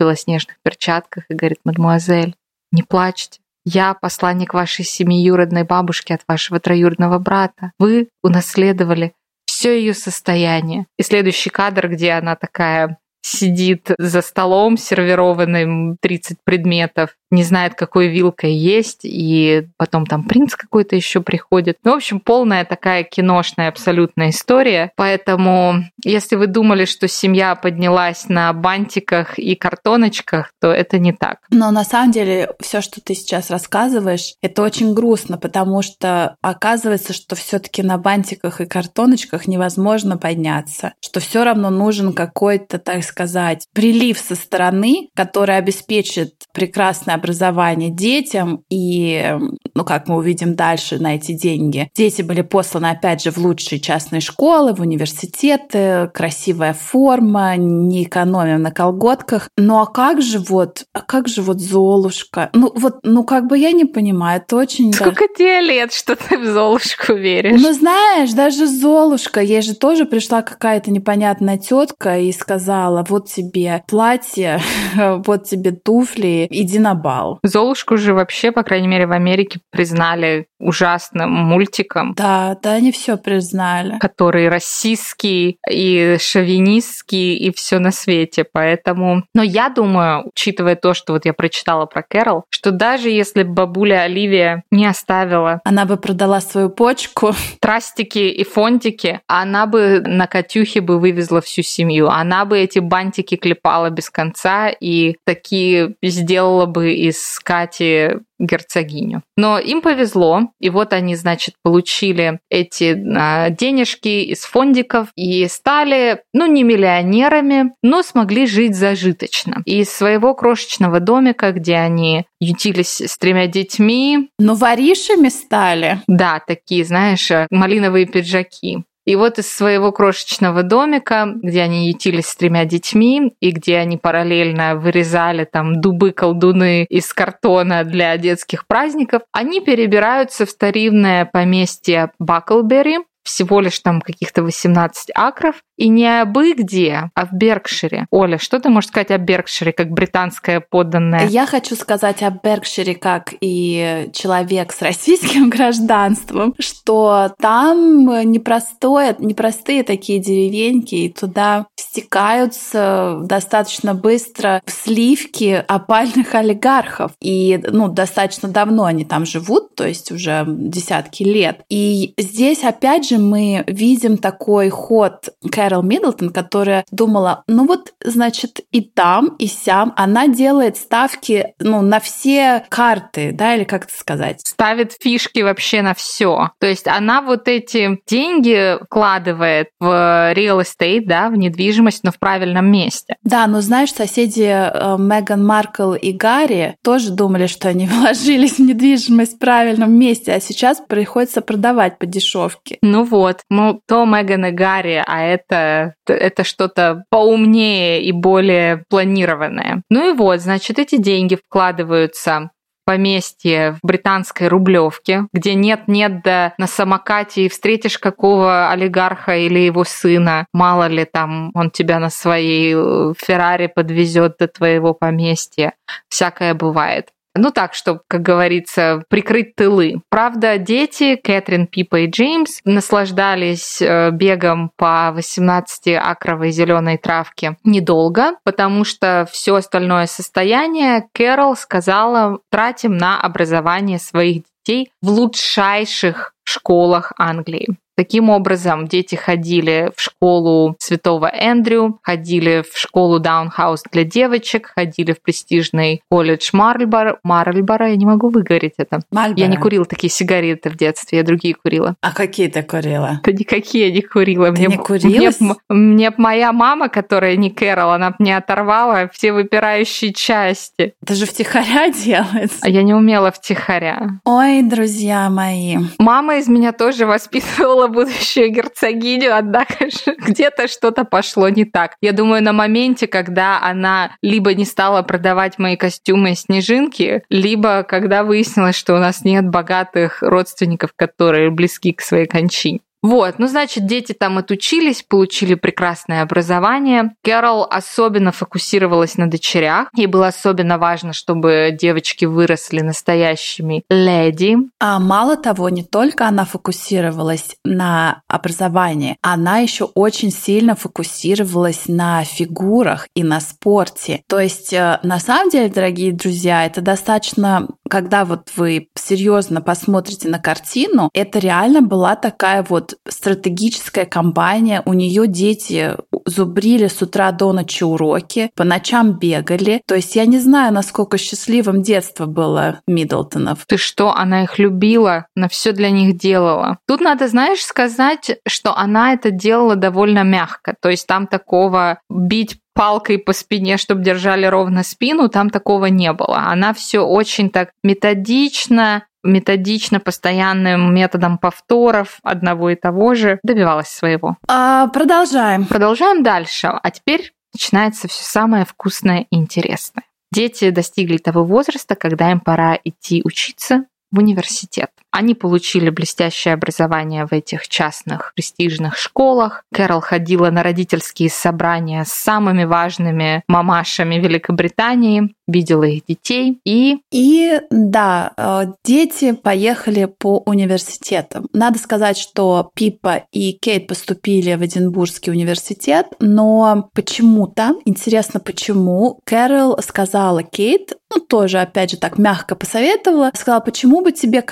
белоснежных 0.00 0.56
перчатках 0.62 1.24
и 1.28 1.34
говорит, 1.34 1.58
мадемуазель, 1.64 2.34
не 2.72 2.82
плачьте. 2.82 3.40
Я 3.64 3.94
посланник 3.94 4.54
вашей 4.54 4.84
семиюродной 4.84 5.64
бабушки 5.64 6.12
от 6.12 6.22
вашего 6.26 6.58
троюродного 6.58 7.18
брата. 7.18 7.72
Вы 7.78 8.08
унаследовали 8.22 9.12
все 9.44 9.78
ее 9.78 9.92
состояние. 9.92 10.86
И 10.98 11.02
следующий 11.02 11.50
кадр, 11.50 11.88
где 11.88 12.12
она 12.12 12.36
такая 12.36 12.98
сидит 13.22 13.90
за 13.98 14.22
столом, 14.22 14.76
сервированным 14.76 15.96
30 16.00 16.38
предметов, 16.44 17.10
не 17.30 17.44
знает, 17.44 17.74
какой 17.74 18.08
вилкой 18.08 18.54
есть, 18.54 19.00
и 19.04 19.68
потом 19.76 20.04
там 20.04 20.24
принц 20.24 20.56
какой-то 20.56 20.96
еще 20.96 21.20
приходит. 21.20 21.78
Ну, 21.84 21.92
в 21.92 21.96
общем, 21.96 22.18
полная 22.18 22.64
такая 22.64 23.04
киношная 23.04 23.68
абсолютная 23.68 24.30
история. 24.30 24.90
Поэтому, 24.96 25.84
если 26.04 26.34
вы 26.34 26.48
думали, 26.48 26.84
что 26.86 27.06
семья 27.06 27.54
поднялась 27.54 28.28
на 28.28 28.52
бантиках 28.52 29.38
и 29.38 29.54
картоночках, 29.54 30.52
то 30.60 30.72
это 30.72 30.98
не 30.98 31.12
так. 31.12 31.38
Но 31.50 31.70
на 31.70 31.84
самом 31.84 32.10
деле 32.10 32.50
все, 32.58 32.80
что 32.80 33.00
ты 33.00 33.14
сейчас 33.14 33.50
рассказываешь, 33.50 34.34
это 34.42 34.62
очень 34.62 34.92
грустно, 34.92 35.38
потому 35.38 35.82
что 35.82 36.36
оказывается, 36.42 37.12
что 37.12 37.36
все-таки 37.36 37.82
на 37.82 37.96
бантиках 37.96 38.60
и 38.60 38.66
картоночках 38.66 39.46
невозможно 39.46 40.16
подняться, 40.18 40.94
что 41.00 41.20
все 41.20 41.44
равно 41.44 41.70
нужен 41.70 42.12
какой-то, 42.12 42.78
так 42.78 43.04
сказать, 43.10 43.66
прилив 43.74 44.18
со 44.18 44.34
стороны, 44.34 45.08
который 45.14 45.56
обеспечит 45.56 46.34
прекрасное 46.54 47.14
образование 47.14 47.90
детям, 47.90 48.62
и, 48.70 49.36
ну, 49.74 49.84
как 49.84 50.08
мы 50.08 50.16
увидим 50.16 50.54
дальше 50.54 50.98
на 50.98 51.16
эти 51.16 51.32
деньги, 51.32 51.90
дети 51.94 52.22
были 52.22 52.42
посланы, 52.42 52.86
опять 52.86 53.22
же, 53.22 53.30
в 53.30 53.38
лучшие 53.38 53.80
частные 53.80 54.20
школы, 54.20 54.72
в 54.72 54.80
университеты, 54.80 56.10
красивая 56.14 56.72
форма, 56.72 57.56
не 57.56 58.04
экономим 58.04 58.62
на 58.62 58.70
колготках. 58.70 59.48
Ну, 59.56 59.80
а 59.80 59.86
как 59.86 60.22
же 60.22 60.38
вот, 60.38 60.84
а 60.92 61.00
как 61.00 61.28
же 61.28 61.42
вот 61.42 61.60
Золушка? 61.60 62.50
Ну, 62.54 62.72
вот, 62.74 63.00
ну, 63.02 63.24
как 63.24 63.46
бы 63.46 63.58
я 63.58 63.72
не 63.72 63.84
понимаю, 63.84 64.40
это 64.40 64.56
очень... 64.56 64.92
Сколько 64.92 65.26
да... 65.28 65.34
тебе 65.34 65.60
лет, 65.60 65.92
что 65.92 66.16
ты 66.16 66.38
в 66.38 66.46
Золушку 66.46 67.14
веришь? 67.14 67.60
Ну, 67.60 67.72
знаешь, 67.72 68.32
даже 68.32 68.66
Золушка, 68.66 69.40
ей 69.40 69.62
же 69.62 69.74
тоже 69.74 70.04
пришла 70.04 70.42
какая-то 70.42 70.90
непонятная 70.90 71.58
тетка 71.58 72.18
и 72.18 72.32
сказала, 72.32 72.99
вот 73.08 73.28
тебе 73.28 73.82
платье, 73.86 74.60
вот 74.96 75.44
тебе 75.44 75.72
туфли, 75.72 76.46
иди 76.50 76.78
на 76.78 76.94
бал. 76.94 77.38
Золушку 77.42 77.96
же 77.96 78.14
вообще, 78.14 78.52
по 78.52 78.62
крайней 78.62 78.88
мере, 78.88 79.06
в 79.06 79.12
Америке 79.12 79.60
признали 79.70 80.46
ужасным 80.60 81.30
мультиком. 81.30 82.14
Да, 82.16 82.56
да, 82.62 82.72
они 82.72 82.92
все 82.92 83.16
признали. 83.16 83.98
Который 83.98 84.48
расистский 84.48 85.58
и 85.68 86.16
шовинистский 86.20 87.36
и 87.36 87.52
все 87.52 87.78
на 87.78 87.90
свете, 87.90 88.44
поэтому... 88.44 89.24
Но 89.34 89.42
я 89.42 89.68
думаю, 89.70 90.26
учитывая 90.26 90.76
то, 90.76 90.94
что 90.94 91.14
вот 91.14 91.24
я 91.24 91.32
прочитала 91.32 91.86
про 91.86 92.02
Кэрол, 92.02 92.44
что 92.50 92.70
даже 92.70 93.08
если 93.08 93.42
бабуля 93.42 94.02
Оливия 94.02 94.64
не 94.70 94.86
оставила... 94.86 95.60
Она 95.64 95.86
бы 95.86 95.96
продала 95.96 96.40
свою 96.40 96.70
почку. 96.70 97.32
Трастики 97.60 98.18
и 98.18 98.44
фонтики, 98.44 99.20
она 99.26 99.66
бы 99.66 100.02
на 100.04 100.26
Катюхе 100.26 100.80
бы 100.80 100.98
вывезла 100.98 101.40
всю 101.40 101.62
семью. 101.62 102.08
Она 102.08 102.44
бы 102.44 102.58
эти 102.58 102.78
бантики 102.90 103.36
клепала 103.36 103.88
без 103.88 104.10
конца 104.10 104.68
и 104.68 105.16
такие 105.24 105.94
сделала 106.02 106.66
бы 106.66 106.92
из 106.92 107.38
Кати 107.38 108.18
герцогиню. 108.40 109.22
Но 109.36 109.58
им 109.58 109.82
повезло, 109.82 110.50
и 110.60 110.70
вот 110.70 110.92
они, 110.92 111.14
значит, 111.14 111.54
получили 111.62 112.40
эти 112.50 112.98
а, 113.16 113.50
денежки 113.50 114.24
из 114.24 114.40
фондиков 114.44 115.08
и 115.14 115.46
стали, 115.46 116.22
ну, 116.32 116.46
не 116.46 116.62
миллионерами, 116.64 117.72
но 117.82 118.02
смогли 118.02 118.46
жить 118.46 118.74
зажиточно. 118.74 119.62
Из 119.66 119.90
своего 119.90 120.34
крошечного 120.34 121.00
домика, 121.00 121.52
где 121.52 121.76
они 121.76 122.24
ютились 122.40 123.00
с 123.00 123.18
тремя 123.18 123.46
детьми. 123.46 124.30
Но 124.38 124.54
воришами 124.54 125.28
стали. 125.28 126.00
Да, 126.06 126.40
такие, 126.44 126.84
знаешь, 126.84 127.30
малиновые 127.50 128.06
пиджаки. 128.06 128.84
И 129.10 129.16
вот 129.16 129.40
из 129.40 129.52
своего 129.52 129.90
крошечного 129.90 130.62
домика, 130.62 131.26
где 131.42 131.62
они 131.62 131.88
ютились 131.88 132.26
с 132.26 132.36
тремя 132.36 132.64
детьми, 132.64 133.34
и 133.40 133.50
где 133.50 133.78
они 133.78 133.96
параллельно 133.96 134.76
вырезали 134.76 135.44
там 135.44 135.80
дубы-колдуны 135.80 136.84
из 136.84 137.12
картона 137.12 137.82
для 137.82 138.16
детских 138.18 138.68
праздников, 138.68 139.22
они 139.32 139.60
перебираются 139.60 140.46
в 140.46 140.50
старинное 140.50 141.24
поместье 141.24 142.12
Баклбери, 142.20 142.98
всего 143.22 143.60
лишь 143.60 143.78
там 143.80 144.00
каких-то 144.00 144.42
18 144.42 145.10
акров, 145.14 145.56
и 145.80 145.88
не 145.88 146.20
абы 146.20 146.52
где, 146.52 147.10
а 147.14 147.24
в 147.24 147.32
Беркшире. 147.32 148.06
Оля, 148.10 148.36
что 148.38 148.60
ты 148.60 148.68
можешь 148.68 148.88
сказать 148.88 149.10
о 149.10 149.18
Беркшире 149.18 149.72
как 149.72 149.90
британская 149.90 150.60
подданная? 150.60 151.26
Я 151.26 151.46
хочу 151.46 151.74
сказать 151.74 152.22
о 152.22 152.30
Беркшире 152.30 152.94
как 152.94 153.32
и 153.40 154.10
человек 154.12 154.72
с 154.72 154.82
российским 154.82 155.48
гражданством, 155.50 156.54
что 156.58 157.32
там 157.40 158.30
непростое, 158.30 159.16
непростые 159.18 159.82
такие 159.82 160.18
деревеньки, 160.18 160.94
и 160.96 161.12
туда 161.12 161.66
стекаются 161.76 163.18
достаточно 163.22 163.94
быстро 163.94 164.62
сливки 164.66 165.64
опальных 165.66 166.34
олигархов. 166.34 167.12
И 167.22 167.58
ну, 167.70 167.88
достаточно 167.88 168.50
давно 168.50 168.84
они 168.84 169.06
там 169.06 169.24
живут, 169.24 169.74
то 169.74 169.86
есть 169.86 170.12
уже 170.12 170.44
десятки 170.46 171.22
лет. 171.22 171.62
И 171.70 172.12
здесь, 172.18 172.64
опять 172.64 173.08
же, 173.08 173.09
мы 173.18 173.64
видим 173.66 174.16
такой 174.16 174.70
ход 174.70 175.30
Кэрол 175.50 175.82
Миддлтон, 175.82 176.30
которая 176.30 176.84
думала, 176.90 177.42
ну 177.46 177.66
вот, 177.66 177.92
значит, 178.02 178.60
и 178.70 178.80
там, 178.80 179.36
и 179.38 179.46
сям 179.46 179.92
она 179.96 180.28
делает 180.28 180.76
ставки 180.76 181.54
ну, 181.58 181.82
на 181.82 182.00
все 182.00 182.64
карты, 182.68 183.32
да, 183.32 183.56
или 183.56 183.64
как 183.64 183.84
это 183.84 183.94
сказать? 183.96 184.40
Ставит 184.44 184.92
фишки 185.00 185.40
вообще 185.40 185.82
на 185.82 185.94
все. 185.94 186.50
То 186.58 186.66
есть 186.66 186.86
она 186.86 187.22
вот 187.22 187.48
эти 187.48 188.00
деньги 188.06 188.76
вкладывает 188.84 189.68
в 189.78 189.86
real 189.86 190.62
estate, 190.62 191.04
да, 191.06 191.28
в 191.28 191.36
недвижимость, 191.36 192.04
но 192.04 192.12
в 192.12 192.18
правильном 192.18 192.70
месте. 192.70 193.16
Да, 193.22 193.46
но 193.46 193.60
знаешь, 193.60 193.92
соседи 193.92 194.42
э, 194.42 194.96
Меган 194.98 195.44
Маркл 195.44 195.92
и 195.94 196.12
Гарри 196.12 196.76
тоже 196.82 197.10
думали, 197.10 197.46
что 197.46 197.68
они 197.68 197.86
вложились 197.90 198.58
в 198.58 198.60
недвижимость 198.60 199.36
в 199.36 199.38
правильном 199.38 199.92
месте, 199.92 200.32
а 200.32 200.40
сейчас 200.40 200.82
приходится 200.86 201.40
продавать 201.40 201.98
по 201.98 202.06
дешевке. 202.06 202.78
Ну 202.82 202.99
вот, 203.04 203.40
ну 203.50 203.80
то 203.86 204.04
Меган 204.04 204.46
и 204.46 204.50
Гарри, 204.50 205.02
а 205.06 205.22
это 205.22 205.94
это, 206.06 206.44
что-то 206.44 207.04
поумнее 207.10 208.02
и 208.02 208.12
более 208.12 208.84
планированное. 208.88 209.82
Ну 209.90 210.10
и 210.10 210.16
вот, 210.16 210.40
значит, 210.40 210.78
эти 210.78 210.96
деньги 210.96 211.36
вкладываются 211.36 212.50
поместье 212.84 213.72
в 213.80 213.86
британской 213.86 214.48
Рублевке, 214.48 215.26
где 215.32 215.54
нет-нет 215.54 216.22
да 216.24 216.54
на 216.58 216.66
самокате 216.66 217.46
и 217.46 217.48
встретишь 217.48 217.98
какого 217.98 218.70
олигарха 218.70 219.36
или 219.36 219.60
его 219.60 219.84
сына. 219.84 220.46
Мало 220.52 220.88
ли 220.88 221.04
там 221.04 221.52
он 221.54 221.70
тебя 221.70 222.00
на 222.00 222.10
своей 222.10 222.74
э, 222.74 223.12
Феррари 223.16 223.68
подвезет 223.68 224.38
до 224.40 224.48
твоего 224.48 224.92
поместья. 224.92 225.74
Всякое 226.08 226.54
бывает. 226.54 227.10
Ну 227.36 227.50
так, 227.52 227.74
чтобы, 227.74 228.00
как 228.08 228.22
говорится, 228.22 229.02
прикрыть 229.08 229.54
тылы. 229.54 230.02
Правда, 230.08 230.58
дети, 230.58 231.16
Кэтрин, 231.16 231.66
Пипа 231.66 232.00
и 232.00 232.06
Джеймс, 232.06 232.60
наслаждались 232.64 233.80
э, 233.80 234.10
бегом 234.10 234.70
по 234.76 235.14
18-акровой 235.16 236.50
зеленой 236.50 236.98
травке 236.98 237.56
недолго, 237.62 238.32
потому 238.44 238.84
что 238.84 239.28
все 239.30 239.54
остальное 239.54 240.06
состояние 240.06 241.06
Кэрол 241.12 241.56
сказала 241.56 242.40
тратим 242.50 242.96
на 242.96 243.20
образование 243.20 243.98
своих 243.98 244.42
детей 244.66 244.90
в 245.00 245.10
лучшайших 245.10 246.34
школах 246.44 247.12
Англии. 247.16 247.68
Таким 247.96 248.30
образом, 248.30 248.86
дети 248.86 249.14
ходили 249.14 249.92
в 249.94 250.00
школу 250.00 250.76
Святого 250.78 251.26
Эндрю, 251.26 252.00
ходили 252.02 252.64
в 252.70 252.76
школу 252.76 253.18
Даунхаус 253.18 253.82
для 253.92 254.04
девочек, 254.04 254.72
ходили 254.74 255.12
в 255.12 255.20
престижный 255.20 256.02
колледж 256.10 256.50
Марльборо. 256.52 257.18
Марльборо, 257.22 257.90
я 257.90 257.96
не 257.96 258.06
могу 258.06 258.28
выговорить 258.28 258.74
это. 258.78 259.00
Мальборо. 259.10 259.40
Я 259.40 259.46
не 259.48 259.56
курила 259.56 259.84
такие 259.84 260.10
сигареты 260.10 260.70
в 260.70 260.76
детстве, 260.76 261.18
я 261.18 261.24
другие 261.24 261.54
курила. 261.54 261.96
А 262.00 262.12
какие 262.12 262.48
ты 262.48 262.62
курила? 262.62 263.20
Да 263.22 263.32
никакие 263.32 263.92
не 263.92 264.02
курила. 264.02 264.46
Ты 264.46 264.52
мне, 264.52 264.66
не 264.66 264.76
курила? 264.76 265.32
Мне, 265.40 265.54
мне 265.68 266.12
моя 266.16 266.52
мама, 266.52 266.88
которая 266.88 267.36
не 267.36 267.50
Кэрол, 267.50 267.90
она 267.90 268.14
мне 268.18 268.36
оторвала 268.36 269.08
все 269.12 269.32
выпирающие 269.32 270.12
части. 270.12 270.94
Это 271.02 271.14
же 271.14 271.26
втихаря 271.26 271.88
делается. 272.04 272.58
А 272.62 272.68
я 272.68 272.82
не 272.82 272.94
умела 272.94 273.30
втихаря. 273.30 274.20
Ой, 274.24 274.62
друзья 274.62 275.28
мои. 275.28 275.78
Мама 275.98 276.36
из 276.36 276.48
меня 276.48 276.72
тоже 276.72 277.06
воспитывала 277.06 277.79
будущую 277.88 278.52
герцогиню, 278.52 279.34
однако 279.36 279.90
же 279.90 280.14
где-то 280.18 280.68
что-то 280.68 281.04
пошло 281.04 281.48
не 281.48 281.64
так. 281.64 281.94
Я 282.00 282.12
думаю, 282.12 282.42
на 282.42 282.52
моменте, 282.52 283.06
когда 283.06 283.60
она 283.62 284.16
либо 284.22 284.54
не 284.54 284.64
стала 284.64 285.02
продавать 285.02 285.58
мои 285.58 285.76
костюмы 285.76 286.34
снежинки, 286.34 287.22
либо 287.28 287.82
когда 287.82 288.24
выяснилось, 288.24 288.76
что 288.76 288.94
у 288.94 288.98
нас 288.98 289.24
нет 289.24 289.48
богатых 289.48 290.22
родственников, 290.22 290.90
которые 290.96 291.50
близки 291.50 291.92
к 291.92 292.00
своей 292.00 292.26
кончине. 292.26 292.80
Вот, 293.02 293.38
ну, 293.38 293.46
значит, 293.46 293.86
дети 293.86 294.12
там 294.12 294.38
отучились, 294.38 295.02
получили 295.02 295.54
прекрасное 295.54 296.22
образование. 296.22 297.12
Кэрол 297.24 297.66
особенно 297.68 298.30
фокусировалась 298.32 299.16
на 299.16 299.30
дочерях. 299.30 299.88
Ей 299.94 300.06
было 300.06 300.28
особенно 300.28 300.78
важно, 300.78 301.12
чтобы 301.12 301.76
девочки 301.78 302.26
выросли 302.26 302.80
настоящими 302.80 303.84
леди. 303.88 304.56
А 304.78 304.98
мало 304.98 305.36
того, 305.36 305.68
не 305.70 305.82
только 305.82 306.26
она 306.26 306.44
фокусировалась 306.44 307.56
на 307.64 308.22
образовании, 308.28 309.16
она 309.22 309.58
еще 309.58 309.84
очень 309.94 310.30
сильно 310.30 310.74
фокусировалась 310.76 311.84
на 311.88 312.24
фигурах 312.24 313.08
и 313.14 313.22
на 313.22 313.40
спорте. 313.40 314.22
То 314.28 314.38
есть, 314.38 314.72
э, 314.72 315.00
на 315.02 315.18
самом 315.18 315.50
деле, 315.50 315.68
дорогие 315.68 316.12
друзья, 316.12 316.66
это 316.66 316.80
достаточно, 316.82 317.68
когда 317.88 318.24
вот 318.24 318.50
вы 318.56 318.88
серьезно 318.94 319.62
посмотрите 319.62 320.28
на 320.28 320.38
картину, 320.38 321.10
это 321.14 321.38
реально 321.38 321.80
была 321.80 322.14
такая 322.16 322.64
вот 322.68 322.89
стратегическая 323.08 324.06
компания. 324.06 324.82
У 324.84 324.92
нее 324.92 325.26
дети 325.26 325.96
зубрили 326.26 326.86
с 326.86 327.02
утра 327.02 327.32
до 327.32 327.52
ночи 327.52 327.84
уроки, 327.84 328.50
по 328.56 328.64
ночам 328.64 329.18
бегали. 329.18 329.82
То 329.86 329.94
есть 329.94 330.16
я 330.16 330.26
не 330.26 330.38
знаю, 330.38 330.72
насколько 330.72 331.18
счастливым 331.18 331.82
детство 331.82 332.26
было 332.26 332.80
Миддлтонов. 332.86 333.64
Ты 333.66 333.76
что, 333.76 334.14
она 334.14 334.44
их 334.44 334.58
любила, 334.58 335.26
она 335.36 335.48
все 335.48 335.72
для 335.72 335.90
них 335.90 336.16
делала. 336.16 336.78
Тут 336.86 337.00
надо, 337.00 337.28
знаешь, 337.28 337.62
сказать, 337.62 338.38
что 338.46 338.76
она 338.76 339.12
это 339.12 339.30
делала 339.30 339.76
довольно 339.76 340.22
мягко. 340.22 340.74
То 340.80 340.88
есть 340.88 341.06
там 341.06 341.26
такого 341.26 342.00
бить 342.08 342.58
палкой 342.80 343.18
по 343.18 343.32
спине, 343.32 343.76
чтобы 343.76 344.02
держали 344.02 344.46
ровно 344.46 344.82
спину, 344.82 345.28
там 345.28 345.50
такого 345.50 345.86
не 345.86 346.12
было. 346.12 346.44
Она 346.46 346.72
все 346.72 347.00
очень 347.00 347.50
так 347.50 347.72
методично, 347.82 349.04
методично, 349.22 350.00
постоянным 350.00 350.94
методом 350.94 351.38
повторов 351.38 352.18
одного 352.22 352.70
и 352.70 352.74
того 352.74 353.14
же 353.14 353.38
добивалась 353.42 353.88
своего. 353.88 354.36
А, 354.48 354.88
продолжаем. 354.88 355.66
Продолжаем 355.66 356.22
дальше. 356.22 356.68
А 356.68 356.90
теперь 356.90 357.32
начинается 357.52 358.08
все 358.08 358.24
самое 358.24 358.64
вкусное 358.64 359.26
и 359.30 359.36
интересное. 359.36 360.04
Дети 360.32 360.70
достигли 360.70 361.18
того 361.18 361.44
возраста, 361.44 361.96
когда 361.96 362.30
им 362.30 362.40
пора 362.40 362.78
идти 362.84 363.20
учиться 363.24 363.84
в 364.12 364.18
университет. 364.18 364.90
Они 365.10 365.34
получили 365.34 365.90
блестящее 365.90 366.54
образование 366.54 367.26
в 367.26 367.32
этих 367.32 367.68
частных 367.68 368.32
престижных 368.34 368.96
школах. 368.96 369.64
Кэрол 369.72 370.00
ходила 370.00 370.50
на 370.50 370.62
родительские 370.62 371.30
собрания 371.30 372.04
с 372.04 372.12
самыми 372.12 372.64
важными 372.64 373.42
мамашами 373.48 374.16
Великобритании, 374.16 375.34
видела 375.46 375.84
их 375.84 376.04
детей 376.06 376.60
и... 376.64 376.98
И 377.10 377.60
да, 377.70 378.32
э, 378.36 378.72
дети 378.84 379.32
поехали 379.32 380.04
по 380.04 380.42
университетам. 380.46 381.46
Надо 381.52 381.78
сказать, 381.78 382.16
что 382.16 382.70
Пипа 382.74 383.24
и 383.32 383.52
Кейт 383.52 383.88
поступили 383.88 384.54
в 384.54 384.64
Эдинбургский 384.64 385.32
университет, 385.32 386.06
но 386.20 386.88
почему-то, 386.94 387.74
интересно 387.84 388.40
почему, 388.40 389.18
Кэрол 389.24 389.78
сказала 389.82 390.42
Кейт, 390.42 390.92
ну 391.12 391.20
тоже 391.20 391.58
опять 391.58 391.90
же 391.90 391.96
так 391.96 392.18
мягко 392.18 392.54
посоветовала, 392.54 393.30
сказала, 393.34 393.60
почему 393.60 394.02
бы 394.02 394.12
тебе, 394.12 394.42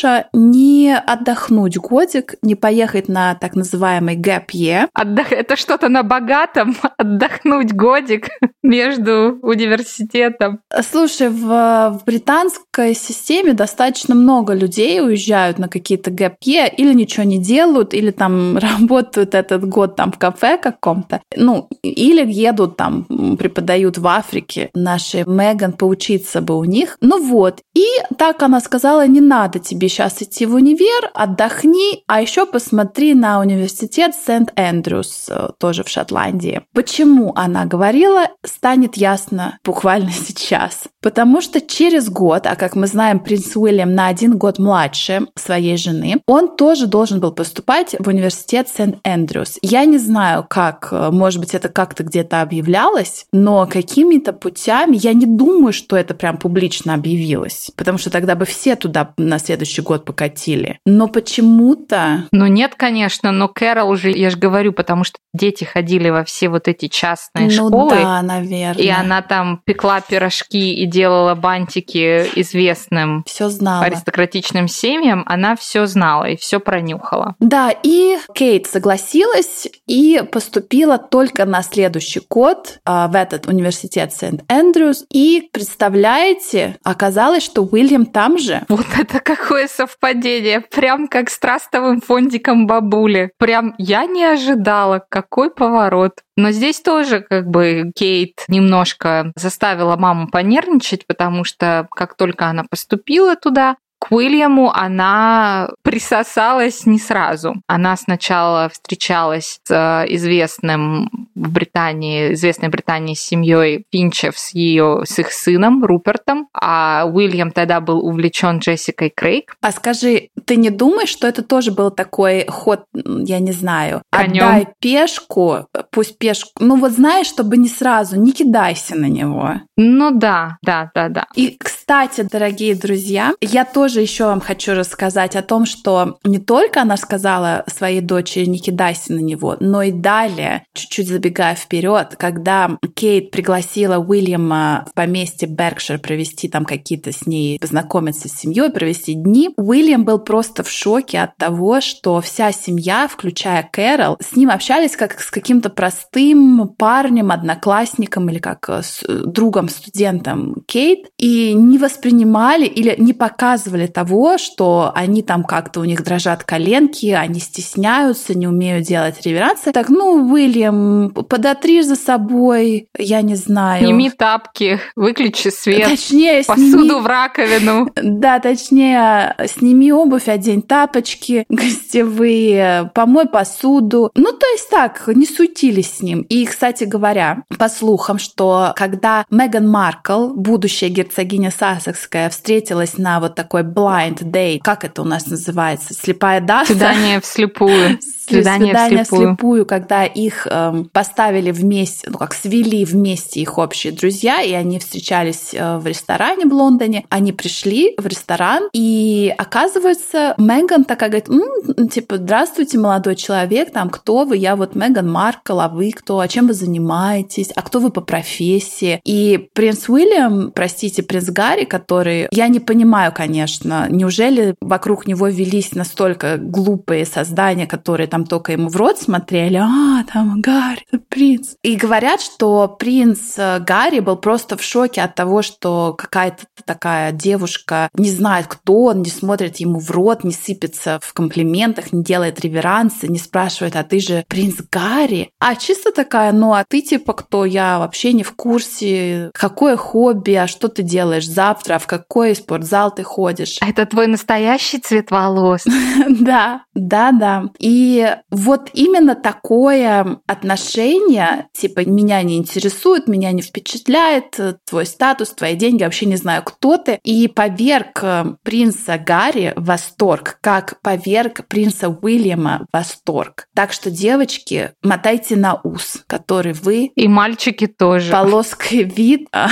Катюша, 0.00 0.28
не 0.32 0.94
отдохнуть 0.94 1.76
годик, 1.76 2.36
не 2.42 2.54
поехать 2.54 3.08
на 3.08 3.34
так 3.34 3.54
называемый 3.54 4.16
gap 4.16 4.46
year. 4.52 4.88
Отдох... 4.94 5.32
Это 5.32 5.56
что-то 5.56 5.88
на 5.88 6.02
богатом, 6.02 6.76
отдохнуть 6.96 7.72
годик 7.72 8.28
между 8.62 9.38
университетом. 9.42 10.60
Слушай, 10.90 11.28
в, 11.28 11.46
в 11.46 12.02
британской 12.06 12.94
системе 12.94 13.52
достаточно 13.52 14.14
много 14.14 14.54
людей 14.54 15.00
уезжают 15.00 15.58
на 15.58 15.68
какие-то 15.68 16.10
gap 16.10 16.34
year 16.44 16.72
или 16.74 16.94
ничего 16.94 17.24
не 17.24 17.38
делают, 17.38 17.94
или 17.94 18.10
там 18.10 18.56
работают 18.78 19.34
этот 19.34 19.68
год 19.68 19.96
там 19.96 20.12
в 20.12 20.18
кафе 20.18 20.58
каком-то, 20.58 21.20
ну, 21.36 21.68
или 21.82 22.30
едут 22.30 22.76
там, 22.76 23.04
преподают 23.38 23.98
в 23.98 24.06
Африке. 24.06 24.70
Наши 24.74 25.24
Меган 25.26 25.72
поучиться 25.72 26.40
бы 26.40 26.56
у 26.56 26.64
них. 26.64 26.96
Ну 27.00 27.22
вот. 27.22 27.60
И 27.74 27.86
так 28.18 28.42
она 28.42 28.60
сказала, 28.60 29.06
не 29.06 29.20
надо 29.20 29.58
тебе 29.58 29.89
сейчас 29.90 30.22
идти 30.22 30.46
в 30.46 30.54
универ, 30.54 31.10
отдохни, 31.12 32.04
а 32.06 32.22
еще 32.22 32.46
посмотри 32.46 33.14
на 33.14 33.40
университет 33.40 34.14
Сент-Эндрюс, 34.14 35.26
э, 35.28 35.48
тоже 35.58 35.84
в 35.84 35.88
Шотландии. 35.88 36.62
Почему 36.72 37.32
она 37.34 37.66
говорила, 37.66 38.28
станет 38.44 38.96
ясно 38.96 39.58
буквально 39.64 40.10
сейчас. 40.12 40.84
Потому 41.02 41.40
что 41.40 41.60
через 41.60 42.08
год, 42.08 42.46
а 42.46 42.56
как 42.56 42.76
мы 42.76 42.86
знаем, 42.86 43.20
принц 43.20 43.56
Уильям 43.56 43.94
на 43.94 44.06
один 44.06 44.38
год 44.38 44.58
младше 44.58 45.26
своей 45.34 45.76
жены, 45.76 46.22
он 46.26 46.56
тоже 46.56 46.86
должен 46.86 47.20
был 47.20 47.32
поступать 47.32 47.96
в 47.98 48.06
университет 48.06 48.68
Сент-Эндрюс. 48.68 49.58
Я 49.62 49.84
не 49.84 49.98
знаю, 49.98 50.46
как, 50.48 50.88
э, 50.92 51.10
может 51.10 51.40
быть, 51.40 51.54
это 51.54 51.68
как-то 51.68 52.04
где-то 52.04 52.42
объявлялось, 52.42 53.26
но 53.32 53.66
какими-то 53.66 54.32
путями, 54.32 54.96
я 54.96 55.12
не 55.14 55.26
думаю, 55.26 55.72
что 55.72 55.96
это 55.96 56.14
прям 56.14 56.36
публично 56.36 56.94
объявилось, 56.94 57.70
потому 57.76 57.98
что 57.98 58.10
тогда 58.10 58.36
бы 58.36 58.44
все 58.44 58.76
туда 58.76 59.12
на 59.16 59.38
следующий 59.38 59.79
год 59.82 60.04
покатили. 60.04 60.78
Но 60.84 61.08
почему-то... 61.08 62.26
Ну 62.32 62.46
нет, 62.46 62.74
конечно, 62.76 63.32
но 63.32 63.48
Кэрол 63.48 63.90
уже, 63.90 64.10
я 64.10 64.30
же 64.30 64.36
говорю, 64.36 64.72
потому 64.72 65.04
что 65.04 65.18
дети 65.32 65.64
ходили 65.64 66.10
во 66.10 66.24
все 66.24 66.48
вот 66.48 66.68
эти 66.68 66.88
частные 66.88 67.46
ну, 67.46 67.68
школы. 67.68 67.90
да, 67.90 68.22
наверное. 68.22 68.82
И 68.82 68.88
она 68.88 69.22
там 69.22 69.60
пекла 69.64 70.00
пирожки 70.00 70.74
и 70.74 70.86
делала 70.86 71.34
бантики 71.34 72.26
известным 72.34 73.24
все 73.26 73.48
знала. 73.48 73.84
аристократичным 73.84 74.68
семьям, 74.68 75.24
она 75.26 75.56
все 75.56 75.86
знала 75.86 76.24
и 76.24 76.36
все 76.36 76.60
пронюхала. 76.60 77.34
Да, 77.38 77.72
и 77.82 78.18
Кейт 78.34 78.66
согласилась 78.66 79.68
и 79.86 80.22
поступила 80.30 80.98
только 80.98 81.44
на 81.44 81.62
следующий 81.62 82.22
год 82.28 82.80
а, 82.84 83.08
в 83.08 83.14
этот 83.14 83.46
университет 83.46 84.12
Сент-Эндрюс. 84.12 85.04
И 85.12 85.48
представляете, 85.52 86.76
оказалось, 86.82 87.42
что 87.42 87.62
Уильям 87.64 88.06
там 88.06 88.38
же. 88.38 88.62
Вот 88.68 88.86
это 88.98 89.20
какое 89.20 89.68
совпадение, 89.70 90.60
прям 90.60 91.08
как 91.08 91.30
с 91.30 91.38
трастовым 91.38 92.00
фондиком 92.00 92.66
бабули. 92.66 93.32
Прям 93.38 93.74
я 93.78 94.06
не 94.06 94.24
ожидала, 94.24 95.04
какой 95.08 95.50
поворот. 95.50 96.20
Но 96.36 96.50
здесь 96.50 96.80
тоже 96.80 97.20
как 97.20 97.48
бы 97.48 97.92
Кейт 97.94 98.44
немножко 98.48 99.32
заставила 99.36 99.96
маму 99.96 100.28
понервничать, 100.28 101.06
потому 101.06 101.44
что 101.44 101.86
как 101.90 102.16
только 102.16 102.46
она 102.46 102.64
поступила 102.68 103.36
туда, 103.36 103.76
Уильяму 104.10 104.70
она 104.72 105.70
присосалась 105.82 106.86
не 106.86 106.98
сразу. 106.98 107.54
Она 107.66 107.96
сначала 107.96 108.68
встречалась 108.68 109.60
с 109.64 109.70
э, 109.70 110.14
известным 110.14 111.08
в 111.34 111.50
Британии, 111.50 112.34
известной 112.34 112.68
Британии 112.68 113.14
семьей 113.14 113.84
Финчев 113.92 114.38
с 114.38 114.54
ее 114.54 115.02
с 115.04 115.18
их 115.18 115.32
сыном 115.32 115.84
Рупертом, 115.84 116.48
а 116.52 117.04
Уильям 117.06 117.50
тогда 117.50 117.80
был 117.80 118.04
увлечен 118.06 118.58
Джессикой 118.58 119.10
Крейг. 119.10 119.56
А 119.60 119.72
скажи, 119.72 120.28
ты 120.44 120.56
не 120.56 120.70
думаешь, 120.70 121.08
что 121.08 121.26
это 121.26 121.42
тоже 121.42 121.72
был 121.72 121.90
такой 121.90 122.46
ход, 122.46 122.84
я 122.94 123.38
не 123.38 123.52
знаю, 123.52 124.02
Конем. 124.10 124.44
отдай 124.44 124.68
пешку, 124.80 125.66
пусть 125.90 126.18
пешку, 126.18 126.50
ну 126.60 126.76
вот 126.76 126.92
знаешь, 126.92 127.26
чтобы 127.26 127.56
не 127.56 127.68
сразу, 127.68 128.20
не 128.20 128.32
кидайся 128.32 128.96
на 128.96 129.06
него. 129.06 129.54
Ну 129.76 130.10
да, 130.10 130.58
да, 130.62 130.90
да, 130.94 131.08
да. 131.08 131.26
И, 131.34 131.56
кстати, 131.58 131.79
кстати, 131.90 132.20
дорогие 132.20 132.76
друзья, 132.76 133.34
я 133.40 133.64
тоже 133.64 134.00
еще 134.00 134.26
вам 134.26 134.40
хочу 134.40 134.74
рассказать 134.74 135.34
о 135.34 135.42
том, 135.42 135.66
что 135.66 136.20
не 136.22 136.38
только 136.38 136.82
она 136.82 136.96
сказала 136.96 137.64
своей 137.66 138.00
дочери 138.00 138.44
не 138.44 138.60
кидайся 138.60 139.12
на 139.12 139.18
него, 139.18 139.56
но 139.58 139.82
и 139.82 139.90
далее, 139.90 140.62
чуть-чуть 140.72 141.08
забегая 141.08 141.56
вперед, 141.56 142.14
когда 142.16 142.78
Кейт 142.94 143.32
пригласила 143.32 143.96
Уильяма 143.96 144.84
в 144.88 144.94
поместье 144.94 145.48
Беркшир 145.48 145.98
провести 145.98 146.48
там 146.48 146.64
какие-то 146.64 147.10
с 147.10 147.26
ней, 147.26 147.58
познакомиться 147.58 148.28
с 148.28 148.38
семьей, 148.38 148.70
провести 148.70 149.14
дни, 149.14 149.50
Уильям 149.56 150.04
был 150.04 150.20
просто 150.20 150.62
в 150.62 150.70
шоке 150.70 151.18
от 151.18 151.36
того, 151.38 151.80
что 151.80 152.20
вся 152.20 152.52
семья, 152.52 153.08
включая 153.08 153.68
Кэрол, 153.68 154.16
с 154.20 154.36
ним 154.36 154.50
общались 154.50 154.94
как 154.94 155.20
с 155.20 155.28
каким-то 155.28 155.70
простым 155.70 156.68
парнем, 156.68 157.32
одноклассником 157.32 158.30
или 158.30 158.38
как 158.38 158.68
с 158.68 159.02
другом, 159.08 159.68
студентом 159.68 160.62
Кейт, 160.68 161.08
и 161.18 161.52
не 161.52 161.79
воспринимали 161.80 162.66
или 162.66 162.94
не 162.98 163.12
показывали 163.12 163.86
того, 163.86 164.38
что 164.38 164.92
они 164.94 165.22
там 165.22 165.44
как-то 165.44 165.80
у 165.80 165.84
них 165.84 166.04
дрожат 166.04 166.44
коленки, 166.44 167.06
они 167.06 167.40
стесняются, 167.40 168.36
не 168.36 168.46
умеют 168.46 168.86
делать 168.86 169.20
реверансы. 169.24 169.72
Так, 169.72 169.88
ну, 169.88 170.30
Уильям, 170.30 171.10
подотри 171.10 171.82
за 171.82 171.96
собой, 171.96 172.88
я 172.96 173.22
не 173.22 173.34
знаю. 173.34 173.84
Сними 173.84 174.10
тапки, 174.10 174.80
выключи 174.96 175.48
свет. 175.48 175.88
Точнее, 175.88 176.44
посуду 176.44 176.78
сними... 176.78 177.00
в 177.00 177.06
раковину. 177.06 177.90
Да, 178.20 178.38
точнее, 178.38 179.34
сними 179.46 179.92
обувь, 179.92 180.28
одень 180.28 180.62
тапочки 180.62 181.44
гостевые, 181.48 182.90
помой 182.94 183.26
посуду. 183.26 184.10
Ну, 184.14 184.32
то 184.32 184.46
есть 184.52 184.68
так, 184.68 185.04
не 185.08 185.26
суетились 185.26 185.96
с 185.96 186.02
ним. 186.02 186.20
И, 186.22 186.44
кстати 186.44 186.84
говоря, 186.84 187.44
по 187.58 187.68
слухам, 187.68 188.18
что 188.18 188.72
когда 188.76 189.24
Меган 189.30 189.68
Маркл, 189.68 190.28
будущая 190.28 190.90
герцогиня 190.90 191.50
Сассекская, 191.74 192.30
встретилась 192.30 192.98
на 192.98 193.20
вот 193.20 193.34
такой 193.34 193.62
blind 193.62 194.18
date, 194.22 194.60
как 194.62 194.84
это 194.84 195.02
у 195.02 195.04
нас 195.04 195.26
называется, 195.26 195.94
слепая 195.94 196.40
дата? 196.40 196.66
Свидание 196.66 197.20
вслепую. 197.20 197.98
Свидание, 198.30 198.68
свидание 198.68 199.04
вслепую. 199.04 199.28
вслепую, 199.28 199.66
когда 199.66 200.04
их 200.04 200.46
эм, 200.50 200.86
поставили 200.86 201.50
вместе, 201.50 202.08
ну 202.10 202.18
как 202.18 202.34
свели 202.34 202.84
вместе 202.84 203.40
их 203.40 203.58
общие 203.58 203.92
друзья, 203.92 204.42
и 204.42 204.52
они 204.52 204.78
встречались 204.78 205.50
э, 205.52 205.78
в 205.78 205.86
ресторане 205.86 206.46
в 206.46 206.52
Лондоне. 206.52 207.04
Они 207.08 207.32
пришли 207.32 207.94
в 207.98 208.06
ресторан, 208.06 208.68
и 208.72 209.34
оказывается, 209.36 210.34
Меган 210.38 210.84
такая 210.84 211.10
говорит, 211.10 211.28
М, 211.28 211.88
типа, 211.88 212.16
здравствуйте, 212.16 212.78
молодой 212.78 213.16
человек, 213.16 213.72
там, 213.72 213.90
кто 213.90 214.24
вы? 214.24 214.36
Я 214.36 214.56
вот 214.56 214.74
Меган 214.74 215.10
Маркл, 215.10 215.60
а 215.60 215.68
вы 215.68 215.92
кто? 215.92 216.20
А 216.20 216.28
чем 216.28 216.46
вы 216.46 216.54
занимаетесь? 216.54 217.50
А 217.54 217.62
кто 217.62 217.80
вы 217.80 217.90
по 217.90 218.00
профессии? 218.00 219.00
И 219.04 219.48
принц 219.54 219.88
Уильям, 219.88 220.52
простите, 220.54 221.02
принц 221.02 221.28
Гарри, 221.30 221.64
который, 221.64 222.28
я 222.30 222.48
не 222.48 222.60
понимаю, 222.60 223.12
конечно, 223.14 223.86
неужели 223.90 224.54
вокруг 224.60 225.06
него 225.06 225.28
велись 225.28 225.74
настолько 225.74 226.36
глупые 226.36 227.06
создания, 227.06 227.66
которые 227.66 228.06
там 228.06 228.19
только 228.24 228.52
ему 228.52 228.68
в 228.68 228.76
рот 228.76 228.98
смотрели, 228.98 229.56
а, 229.56 230.04
там 230.12 230.40
Гарри, 230.40 230.84
принц. 231.08 231.54
И 231.62 231.76
говорят, 231.76 232.20
что 232.20 232.68
принц 232.68 233.34
э, 233.36 233.58
Гарри 233.60 234.00
был 234.00 234.16
просто 234.16 234.56
в 234.56 234.62
шоке 234.62 235.02
от 235.02 235.14
того, 235.14 235.42
что 235.42 235.94
какая-то 235.96 236.44
такая 236.64 237.12
девушка 237.12 237.88
не 237.94 238.10
знает, 238.10 238.46
кто 238.46 238.84
он, 238.84 239.02
не 239.02 239.10
смотрит 239.10 239.56
ему 239.58 239.80
в 239.80 239.90
рот, 239.90 240.24
не 240.24 240.32
сыпется 240.32 241.00
в 241.02 241.12
комплиментах, 241.12 241.92
не 241.92 242.02
делает 242.02 242.40
реверансы, 242.40 243.08
не 243.08 243.18
спрашивает, 243.18 243.76
а 243.76 243.84
ты 243.84 244.00
же 244.00 244.24
принц 244.28 244.56
Гарри? 244.70 245.30
А 245.38 245.56
чисто 245.56 245.92
такая, 245.92 246.32
ну 246.32 246.52
а 246.52 246.64
ты 246.68 246.82
типа 246.82 247.12
кто? 247.12 247.44
Я 247.44 247.78
вообще 247.78 248.12
не 248.12 248.22
в 248.22 248.32
курсе. 248.32 249.30
Какое 249.34 249.76
хобби? 249.76 250.32
А 250.32 250.46
что 250.46 250.68
ты 250.68 250.82
делаешь 250.82 251.28
завтра? 251.28 251.74
А 251.74 251.78
в 251.78 251.86
какой 251.86 252.34
спортзал 252.34 252.94
ты 252.94 253.02
ходишь? 253.02 253.58
Это 253.60 253.86
твой 253.86 254.06
настоящий 254.06 254.78
цвет 254.78 255.10
волос? 255.10 255.64
Да, 256.20 256.64
да, 256.74 257.12
да. 257.12 257.44
И 257.58 257.99
вот 258.30 258.70
именно 258.74 259.14
такое 259.14 260.20
отношение, 260.26 261.48
типа, 261.52 261.86
меня 261.86 262.22
не 262.22 262.36
интересует, 262.36 263.08
меня 263.08 263.32
не 263.32 263.42
впечатляет, 263.42 264.38
твой 264.68 264.86
статус, 264.86 265.30
твои 265.30 265.54
деньги, 265.54 265.84
вообще 265.84 266.06
не 266.06 266.16
знаю, 266.16 266.42
кто 266.42 266.76
ты. 266.76 266.98
И 267.02 267.28
поверг 267.28 268.00
э, 268.02 268.24
принца 268.42 268.98
Гарри 268.98 269.52
в 269.56 269.64
восторг, 269.64 270.38
как 270.40 270.80
поверг 270.82 271.46
принца 271.48 271.88
Уильяма 271.88 272.66
восторг. 272.72 273.46
Так 273.54 273.72
что, 273.72 273.90
девочки, 273.90 274.72
мотайте 274.82 275.36
на 275.36 275.60
ус, 275.62 276.02
который 276.06 276.52
вы... 276.52 276.90
И 276.94 277.08
мальчики 277.08 277.66
тоже. 277.66 278.12
Полоской 278.12 278.84
вид... 278.84 279.28
А, 279.32 279.48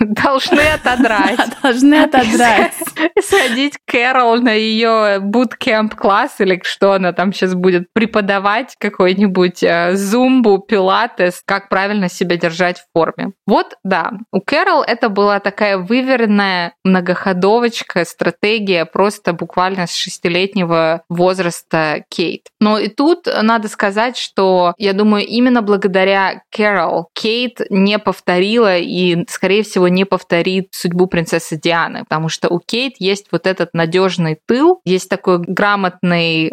Должны 0.00 0.60
отодрать. 0.60 1.38
Должны 1.62 1.94
отодрать. 2.02 2.72
Садить 3.20 3.74
Кэрол 3.86 4.40
на 4.40 4.52
ее 4.52 5.18
буткемп 5.20 5.94
класс 5.94 6.36
или 6.38 6.60
что 6.64 6.92
она 6.92 7.12
там 7.12 7.23
сейчас 7.32 7.54
будет 7.54 7.88
преподавать, 7.92 8.74
какой-нибудь 8.78 9.62
э, 9.62 9.94
зумбу, 9.94 10.58
пилатес, 10.58 11.42
как 11.44 11.68
правильно 11.68 12.08
себя 12.08 12.36
держать 12.36 12.78
в 12.78 12.86
форме. 12.92 13.32
Вот, 13.46 13.74
да, 13.84 14.12
у 14.32 14.40
Кэрол 14.40 14.82
это 14.82 15.08
была 15.08 15.40
такая 15.40 15.78
выверенная 15.78 16.74
многоходовочка, 16.84 18.04
стратегия 18.04 18.84
просто 18.84 19.32
буквально 19.32 19.86
с 19.86 19.94
шестилетнего 19.94 21.02
возраста 21.08 22.04
Кейт. 22.08 22.48
Но 22.60 22.78
и 22.78 22.88
тут 22.88 23.26
надо 23.42 23.68
сказать, 23.68 24.16
что 24.16 24.74
я 24.78 24.92
думаю, 24.92 25.26
именно 25.26 25.62
благодаря 25.62 26.42
Кэрол 26.50 27.08
Кейт 27.14 27.60
не 27.70 27.98
повторила 27.98 28.76
и, 28.76 29.24
скорее 29.28 29.62
всего, 29.62 29.88
не 29.88 30.04
повторит 30.04 30.68
судьбу 30.72 31.06
принцессы 31.06 31.58
Дианы, 31.60 32.00
потому 32.00 32.28
что 32.28 32.48
у 32.48 32.58
Кейт 32.58 32.94
есть 32.98 33.26
вот 33.30 33.46
этот 33.46 33.70
надежный 33.74 34.38
тыл, 34.46 34.80
есть 34.84 35.08
такой 35.08 35.38
грамотный 35.38 36.52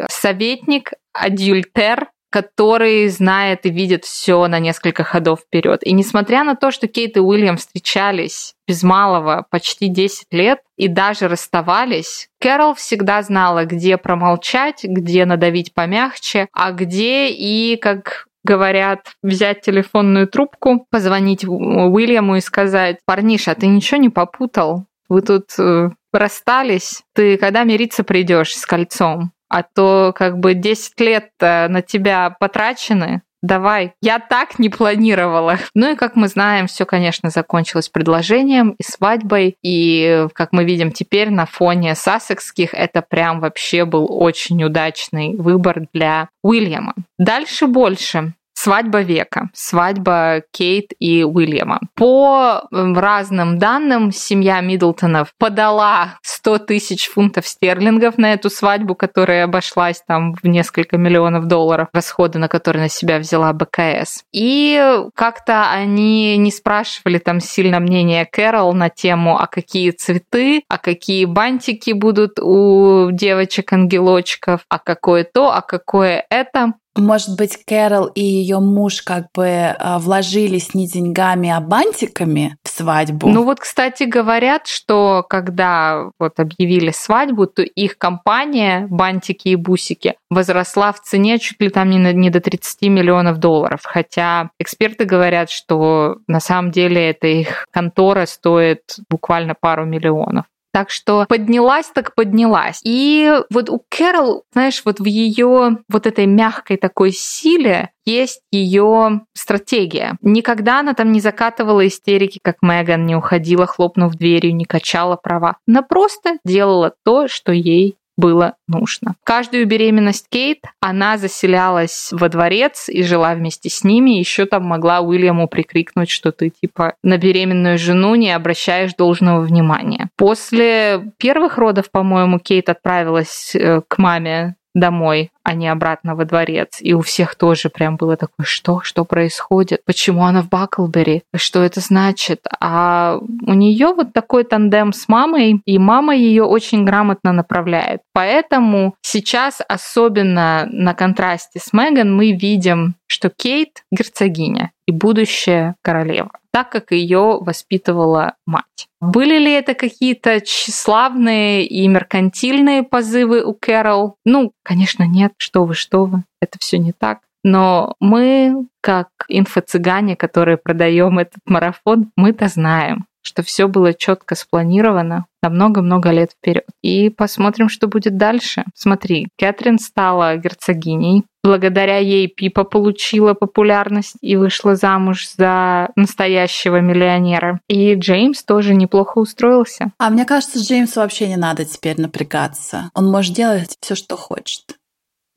советник, 0.62 0.92
адюльтер, 1.12 2.08
который 2.30 3.08
знает 3.08 3.66
и 3.66 3.70
видит 3.70 4.04
все 4.04 4.46
на 4.48 4.58
несколько 4.58 5.04
ходов 5.04 5.40
вперед. 5.40 5.80
И 5.82 5.92
несмотря 5.92 6.44
на 6.44 6.56
то, 6.56 6.70
что 6.70 6.88
Кейт 6.88 7.18
и 7.18 7.20
Уильям 7.20 7.58
встречались 7.58 8.54
без 8.66 8.82
малого 8.82 9.46
почти 9.50 9.88
10 9.88 10.28
лет 10.30 10.60
и 10.78 10.88
даже 10.88 11.28
расставались, 11.28 12.28
Кэрол 12.40 12.72
всегда 12.74 13.22
знала, 13.22 13.66
где 13.66 13.98
промолчать, 13.98 14.84
где 14.84 15.26
надавить 15.26 15.74
помягче, 15.74 16.48
а 16.54 16.72
где 16.72 17.28
и, 17.28 17.76
как 17.76 18.28
говорят, 18.44 19.00
взять 19.22 19.60
телефонную 19.60 20.26
трубку, 20.26 20.86
позвонить 20.90 21.44
Уильяму 21.44 22.36
и 22.36 22.40
сказать, 22.40 22.96
парниша, 23.04 23.54
ты 23.54 23.66
ничего 23.66 24.00
не 24.00 24.08
попутал? 24.08 24.86
Вы 25.10 25.20
тут 25.20 25.50
э, 25.58 25.90
расстались, 26.14 27.02
ты 27.14 27.36
когда 27.36 27.64
мириться 27.64 28.04
придешь 28.04 28.56
с 28.56 28.64
кольцом? 28.64 29.32
А 29.52 29.62
то 29.62 30.14
как 30.16 30.38
бы 30.38 30.54
10 30.54 30.98
лет 31.00 31.28
на 31.40 31.82
тебя 31.82 32.34
потрачены, 32.40 33.20
давай. 33.42 33.92
Я 34.00 34.18
так 34.18 34.58
не 34.58 34.70
планировала. 34.70 35.58
Ну 35.74 35.92
и, 35.92 35.96
как 35.96 36.16
мы 36.16 36.28
знаем, 36.28 36.68
все, 36.68 36.86
конечно, 36.86 37.28
закончилось 37.28 37.90
предложением 37.90 38.70
и 38.78 38.82
свадьбой. 38.82 39.56
И, 39.62 40.26
как 40.32 40.52
мы 40.52 40.64
видим 40.64 40.90
теперь 40.90 41.28
на 41.30 41.44
фоне 41.44 41.94
сассекских, 41.94 42.72
это 42.72 43.02
прям 43.02 43.40
вообще 43.40 43.84
был 43.84 44.06
очень 44.08 44.64
удачный 44.64 45.36
выбор 45.36 45.82
для 45.92 46.30
Уильяма. 46.42 46.94
Дальше 47.18 47.66
больше. 47.66 48.32
Свадьба 48.62 49.00
века, 49.00 49.50
свадьба 49.54 50.44
Кейт 50.52 50.92
и 51.00 51.24
Уильяма. 51.24 51.80
По 51.96 52.62
разным 52.70 53.58
данным, 53.58 54.12
семья 54.12 54.60
Миддлтонов 54.60 55.34
подала 55.36 56.20
100 56.22 56.58
тысяч 56.58 57.08
фунтов 57.08 57.48
стерлингов 57.48 58.18
на 58.18 58.34
эту 58.34 58.50
свадьбу, 58.50 58.94
которая 58.94 59.46
обошлась 59.46 60.00
там 60.06 60.34
в 60.40 60.46
несколько 60.46 60.96
миллионов 60.96 61.46
долларов, 61.46 61.88
расходы 61.92 62.38
на 62.38 62.46
которые 62.46 62.84
на 62.84 62.88
себя 62.88 63.18
взяла 63.18 63.52
БКС. 63.52 64.22
И 64.30 64.80
как-то 65.16 65.68
они 65.72 66.36
не 66.36 66.52
спрашивали 66.52 67.18
там 67.18 67.40
сильно 67.40 67.80
мнения 67.80 68.28
Кэрол 68.30 68.74
на 68.74 68.90
тему, 68.90 69.40
а 69.40 69.48
какие 69.48 69.90
цветы, 69.90 70.62
а 70.68 70.78
какие 70.78 71.24
бантики 71.24 71.90
будут 71.90 72.38
у 72.38 73.10
девочек-ангелочков, 73.10 74.60
а 74.68 74.78
какое 74.78 75.24
то, 75.24 75.50
а 75.50 75.62
какое 75.62 76.24
это. 76.30 76.74
Может 76.96 77.36
быть, 77.36 77.58
Кэрол 77.64 78.06
и 78.06 78.22
ее 78.22 78.60
муж 78.60 79.02
как 79.02 79.28
бы 79.34 79.48
а, 79.48 79.98
вложились 79.98 80.74
не 80.74 80.86
деньгами, 80.86 81.48
а 81.48 81.60
бантиками 81.60 82.56
в 82.62 82.68
свадьбу. 82.68 83.28
Ну 83.28 83.44
вот, 83.44 83.60
кстати, 83.60 84.02
говорят, 84.02 84.66
что 84.66 85.24
когда 85.28 86.10
вот 86.18 86.38
объявили 86.38 86.90
свадьбу, 86.90 87.46
то 87.46 87.62
их 87.62 87.96
компания 87.96 88.86
«Бантики 88.90 89.48
и 89.48 89.56
бусики» 89.56 90.14
возросла 90.28 90.92
в 90.92 91.00
цене 91.00 91.38
чуть 91.38 91.60
ли 91.60 91.70
там 91.70 91.88
не, 91.88 91.98
на, 91.98 92.12
не 92.12 92.28
до 92.28 92.40
30 92.40 92.82
миллионов 92.82 93.38
долларов. 93.38 93.80
Хотя 93.84 94.50
эксперты 94.58 95.04
говорят, 95.04 95.50
что 95.50 96.16
на 96.26 96.40
самом 96.40 96.70
деле 96.70 97.10
эта 97.10 97.26
их 97.26 97.66
контора 97.70 98.26
стоит 98.26 98.82
буквально 99.08 99.54
пару 99.58 99.86
миллионов. 99.86 100.44
Так 100.72 100.90
что 100.90 101.26
поднялась 101.28 101.90
так 101.94 102.14
поднялась. 102.14 102.80
И 102.82 103.30
вот 103.50 103.68
у 103.68 103.82
Кэрол, 103.90 104.44
знаешь, 104.52 104.82
вот 104.84 105.00
в 105.00 105.04
ее 105.04 105.78
вот 105.88 106.06
этой 106.06 106.26
мягкой 106.26 106.78
такой 106.78 107.12
силе 107.12 107.90
есть 108.04 108.40
ее 108.50 109.22
стратегия. 109.34 110.16
Никогда 110.22 110.80
она 110.80 110.94
там 110.94 111.12
не 111.12 111.20
закатывала 111.20 111.86
истерики, 111.86 112.40
как 112.42 112.56
Меган, 112.62 113.06
не 113.06 113.14
уходила, 113.14 113.66
хлопнув 113.66 114.14
дверью, 114.14 114.56
не 114.56 114.64
качала 114.64 115.16
права. 115.16 115.56
Она 115.68 115.82
просто 115.82 116.38
делала 116.44 116.94
то, 117.04 117.28
что 117.28 117.52
ей 117.52 117.96
было 118.16 118.54
нужно. 118.68 119.14
Каждую 119.24 119.66
беременность 119.66 120.26
Кейт 120.28 120.64
она 120.80 121.16
заселялась 121.18 122.10
во 122.12 122.28
дворец 122.28 122.88
и 122.88 123.02
жила 123.02 123.34
вместе 123.34 123.70
с 123.70 123.84
ними. 123.84 124.18
Еще 124.18 124.46
там 124.46 124.64
могла 124.64 125.00
Уильяму 125.00 125.48
прикрикнуть, 125.48 126.10
что 126.10 126.32
ты 126.32 126.50
типа 126.50 126.94
на 127.02 127.18
беременную 127.18 127.78
жену 127.78 128.14
не 128.14 128.30
обращаешь 128.30 128.94
должного 128.94 129.40
внимания. 129.40 130.08
После 130.16 131.12
первых 131.18 131.58
родов, 131.58 131.90
по-моему, 131.90 132.38
Кейт 132.38 132.68
отправилась 132.68 133.54
э, 133.54 133.80
к 133.86 133.98
маме 133.98 134.56
домой, 134.74 135.30
а 135.42 135.54
не 135.54 135.68
обратно 135.68 136.14
во 136.14 136.24
дворец. 136.24 136.78
И 136.80 136.94
у 136.94 137.00
всех 137.00 137.34
тоже 137.34 137.68
прям 137.68 137.96
было 137.96 138.16
такое, 138.16 138.44
что, 138.44 138.80
что 138.82 139.04
происходит? 139.04 139.82
Почему 139.84 140.24
она 140.24 140.42
в 140.42 140.48
Баклбери? 140.48 141.22
Что 141.34 141.62
это 141.62 141.80
значит? 141.80 142.46
А 142.60 143.18
у 143.20 143.54
нее 143.54 143.88
вот 143.94 144.12
такой 144.12 144.44
тандем 144.44 144.92
с 144.92 145.08
мамой, 145.08 145.60
и 145.64 145.78
мама 145.78 146.14
ее 146.14 146.44
очень 146.44 146.84
грамотно 146.84 147.32
направляет. 147.32 148.00
Поэтому 148.12 148.94
сейчас, 149.02 149.60
особенно 149.68 150.66
на 150.70 150.94
контрасте 150.94 151.60
с 151.62 151.72
Меган, 151.72 152.14
мы 152.14 152.32
видим, 152.32 152.94
что 153.06 153.30
Кейт 153.30 153.84
герцогиня 153.90 154.71
и 154.92 154.96
будущая 154.96 155.76
королева 155.82 156.30
так, 156.52 156.70
как 156.70 156.92
ее 156.92 157.38
воспитывала 157.40 158.34
мать. 158.46 158.88
Были 159.00 159.38
ли 159.38 159.52
это 159.52 159.74
какие-то 159.74 160.40
тщеславные 160.40 161.66
и 161.66 161.88
меркантильные 161.88 162.82
позывы 162.82 163.42
у 163.42 163.54
Кэрол? 163.54 164.16
Ну, 164.24 164.52
конечно, 164.62 165.04
нет. 165.04 165.32
Что 165.38 165.64
вы, 165.64 165.74
что 165.74 166.04
вы. 166.04 166.24
Это 166.40 166.58
все 166.60 166.78
не 166.78 166.92
так. 166.92 167.20
Но 167.42 167.94
мы, 167.98 168.66
как 168.80 169.08
инфо-цыгане, 169.28 170.14
которые 170.14 170.58
продаем 170.58 171.18
этот 171.18 171.40
марафон, 171.46 172.12
мы-то 172.16 172.46
знаем, 172.48 173.06
что 173.22 173.42
все 173.42 173.68
было 173.68 173.94
четко 173.94 174.34
спланировано 174.34 175.26
на 175.42 175.50
много-много 175.50 176.10
лет 176.10 176.32
вперед. 176.32 176.64
И 176.82 177.10
посмотрим, 177.10 177.68
что 177.68 177.88
будет 177.88 178.16
дальше. 178.16 178.64
Смотри, 178.74 179.28
Кэтрин 179.38 179.78
стала 179.78 180.36
герцогиней. 180.36 181.24
Благодаря 181.42 181.98
ей 181.98 182.28
Пипа 182.28 182.62
получила 182.62 183.34
популярность 183.34 184.14
и 184.20 184.36
вышла 184.36 184.76
замуж 184.76 185.28
за 185.36 185.90
настоящего 185.96 186.80
миллионера. 186.80 187.58
И 187.68 187.94
Джеймс 187.94 188.44
тоже 188.44 188.74
неплохо 188.74 189.18
устроился. 189.18 189.90
А 189.98 190.10
мне 190.10 190.24
кажется, 190.24 190.60
Джеймсу 190.60 191.00
вообще 191.00 191.26
не 191.26 191.36
надо 191.36 191.64
теперь 191.64 192.00
напрягаться. 192.00 192.90
Он 192.94 193.10
может 193.10 193.34
делать 193.34 193.76
все, 193.80 193.96
что 193.96 194.16
хочет. 194.16 194.76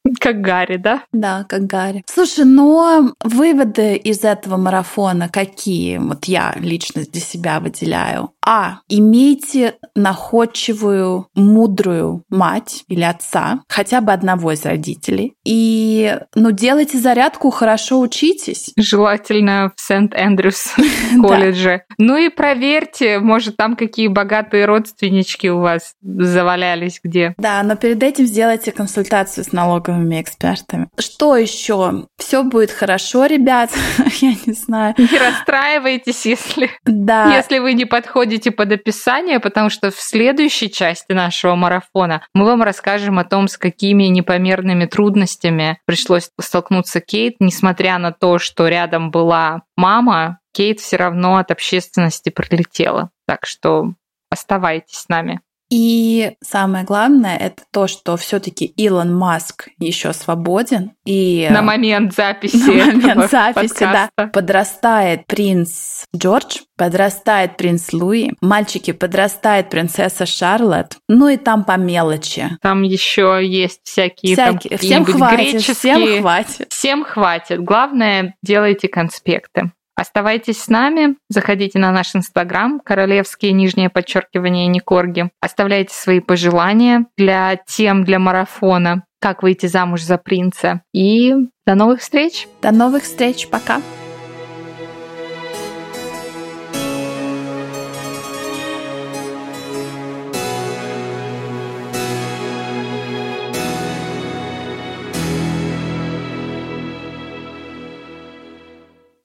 Как 0.20 0.42
Гарри, 0.42 0.78
да? 0.78 1.04
Да, 1.12 1.46
как 1.48 1.66
Гарри. 1.66 2.04
Слушай, 2.08 2.46
но 2.46 3.14
выводы 3.24 3.96
из 3.96 4.24
этого 4.24 4.58
марафона 4.58 5.30
какие? 5.30 5.98
Вот 5.98 6.26
я 6.26 6.54
лично 6.58 7.04
для 7.04 7.22
себя 7.22 7.60
выделяю. 7.60 8.32
А. 8.46 8.80
Имейте 8.90 9.76
находчивую, 9.96 11.28
мудрую 11.34 12.24
мать 12.30 12.84
или 12.88 13.02
отца, 13.02 13.64
хотя 13.68 14.02
бы 14.02 14.14
одного 14.14 14.52
из 14.52 14.64
родителей. 14.66 15.34
И, 15.44 16.18
ну, 16.36 16.52
делайте 16.52 17.00
зарядку, 17.00 17.50
хорошо 17.50 18.00
учитесь. 18.00 18.72
Желательно 18.78 19.72
в 19.76 19.82
Сент-Эндрюс 19.82 20.76
колледже. 21.22 21.84
Ну 21.98 22.18
и 22.18 22.30
проверьте, 22.30 23.20
может, 23.20 23.58
там 23.58 23.76
какие 23.76 24.08
богатые 24.08 24.66
родственнички 24.66 25.50
у 25.50 25.60
вас 25.60 25.96
завалялись 26.02 27.00
где. 27.04 27.34
Да, 27.38 27.64
но 27.64 27.76
перед 27.76 28.04
этим 28.04 28.28
сделайте 28.28 28.72
консультацию 28.72 29.44
с 29.44 29.52
налоговыми 29.52 30.22
экспертами. 30.22 30.88
Что 31.00 31.36
еще? 31.36 32.06
Все 32.18 32.44
будет 32.44 32.70
хорошо, 32.70 33.26
ребят. 33.26 33.72
Я 34.22 34.36
не 34.46 34.54
знаю. 34.54 34.94
Не 34.98 35.18
расстраивайтесь, 35.18 36.26
если, 36.26 36.70
да. 36.86 37.36
если 37.36 37.58
вы 37.58 37.74
не 37.74 37.86
подходите 37.86 38.35
подходите 38.36 38.52
под 38.52 38.72
описание, 38.72 39.40
потому 39.40 39.70
что 39.70 39.92
в 39.92 40.00
следующей 40.00 40.70
части 40.70 41.14
нашего 41.14 41.56
марафона 41.56 42.22
мы 42.34 42.46
вам 42.46 42.64
расскажем 42.64 43.18
о 43.20 43.24
том, 43.24 43.48
с 43.48 43.58
какими 43.58 44.06
непомерными 44.06 44.86
трудностями 44.86 45.80
пришлось 45.86 46.30
столкнуться 46.40 47.00
Кейт, 47.00 47.36
несмотря 47.40 47.98
на 47.98 48.12
то, 48.12 48.38
что 48.40 48.68
рядом 48.68 49.10
была 49.12 49.62
мама, 49.78 50.40
Кейт 50.54 50.80
все 50.80 50.98
равно 50.98 51.38
от 51.38 51.52
общественности 51.52 52.30
пролетела. 52.30 53.10
Так 53.26 53.46
что 53.46 53.94
оставайтесь 54.30 54.98
с 54.98 55.10
нами. 55.10 55.40
И 55.70 56.34
самое 56.44 56.86
главное 56.86 57.38
это 57.38 57.64
то, 57.72 57.88
что 57.88 58.18
все-таки 58.18 58.66
Илон 58.66 59.16
Маск 59.16 59.70
еще 59.80 60.14
свободен. 60.14 60.92
И 61.06 61.48
на 61.50 61.62
момент 61.62 62.14
записи. 62.14 62.56
На 62.86 62.86
момент 62.86 63.32
записи, 63.32 63.70
подкаста. 63.70 64.10
да. 64.18 64.28
Подрастает 64.28 65.26
принц 65.28 66.04
Джордж, 66.16 66.60
подрастает 66.78 67.58
принц 67.58 67.94
Луи, 67.94 68.32
мальчики 68.42 68.92
подрастает 68.92 69.70
принцесса 69.70 70.26
Шарлотт, 70.26 70.98
ну 71.08 71.30
и 71.30 71.38
там 71.38 71.64
по 71.64 71.78
мелочи. 71.78 72.58
Там 72.62 72.84
еще 72.84 73.40
есть 73.44 73.82
всякие, 73.84 74.36
всякие. 74.36 74.78
там 74.78 74.78
всем 74.78 75.06
хватит, 75.06 75.40
греческие. 75.40 75.74
Всем 75.74 76.22
хватит. 76.22 76.68
Всем 76.70 77.04
хватит. 77.04 77.64
Главное, 77.64 78.36
делайте 78.44 78.88
конспекты. 78.88 79.72
Оставайтесь 79.96 80.62
с 80.62 80.68
нами, 80.68 81.16
заходите 81.30 81.80
на 81.80 81.92
наш 81.92 82.16
инстаграм, 82.16 82.82
королевские 82.84 83.54
нижнее 83.54 83.90
подчеркивание 83.90 84.68
Никорги. 84.68 85.30
Оставляйте 85.42 85.94
свои 85.94 86.20
пожелания 86.20 87.06
для 87.18 87.56
тем 87.66 88.04
для 88.04 88.20
марафона, 88.20 89.06
как 89.22 89.42
выйти 89.42 89.68
замуж 89.68 90.04
за 90.04 90.18
принца. 90.18 90.82
И 90.94 91.34
до 91.66 91.76
новых 91.76 92.02
встреч! 92.02 92.48
До 92.62 92.72
новых 92.72 93.04
встреч, 93.04 93.48
пока! 93.48 93.82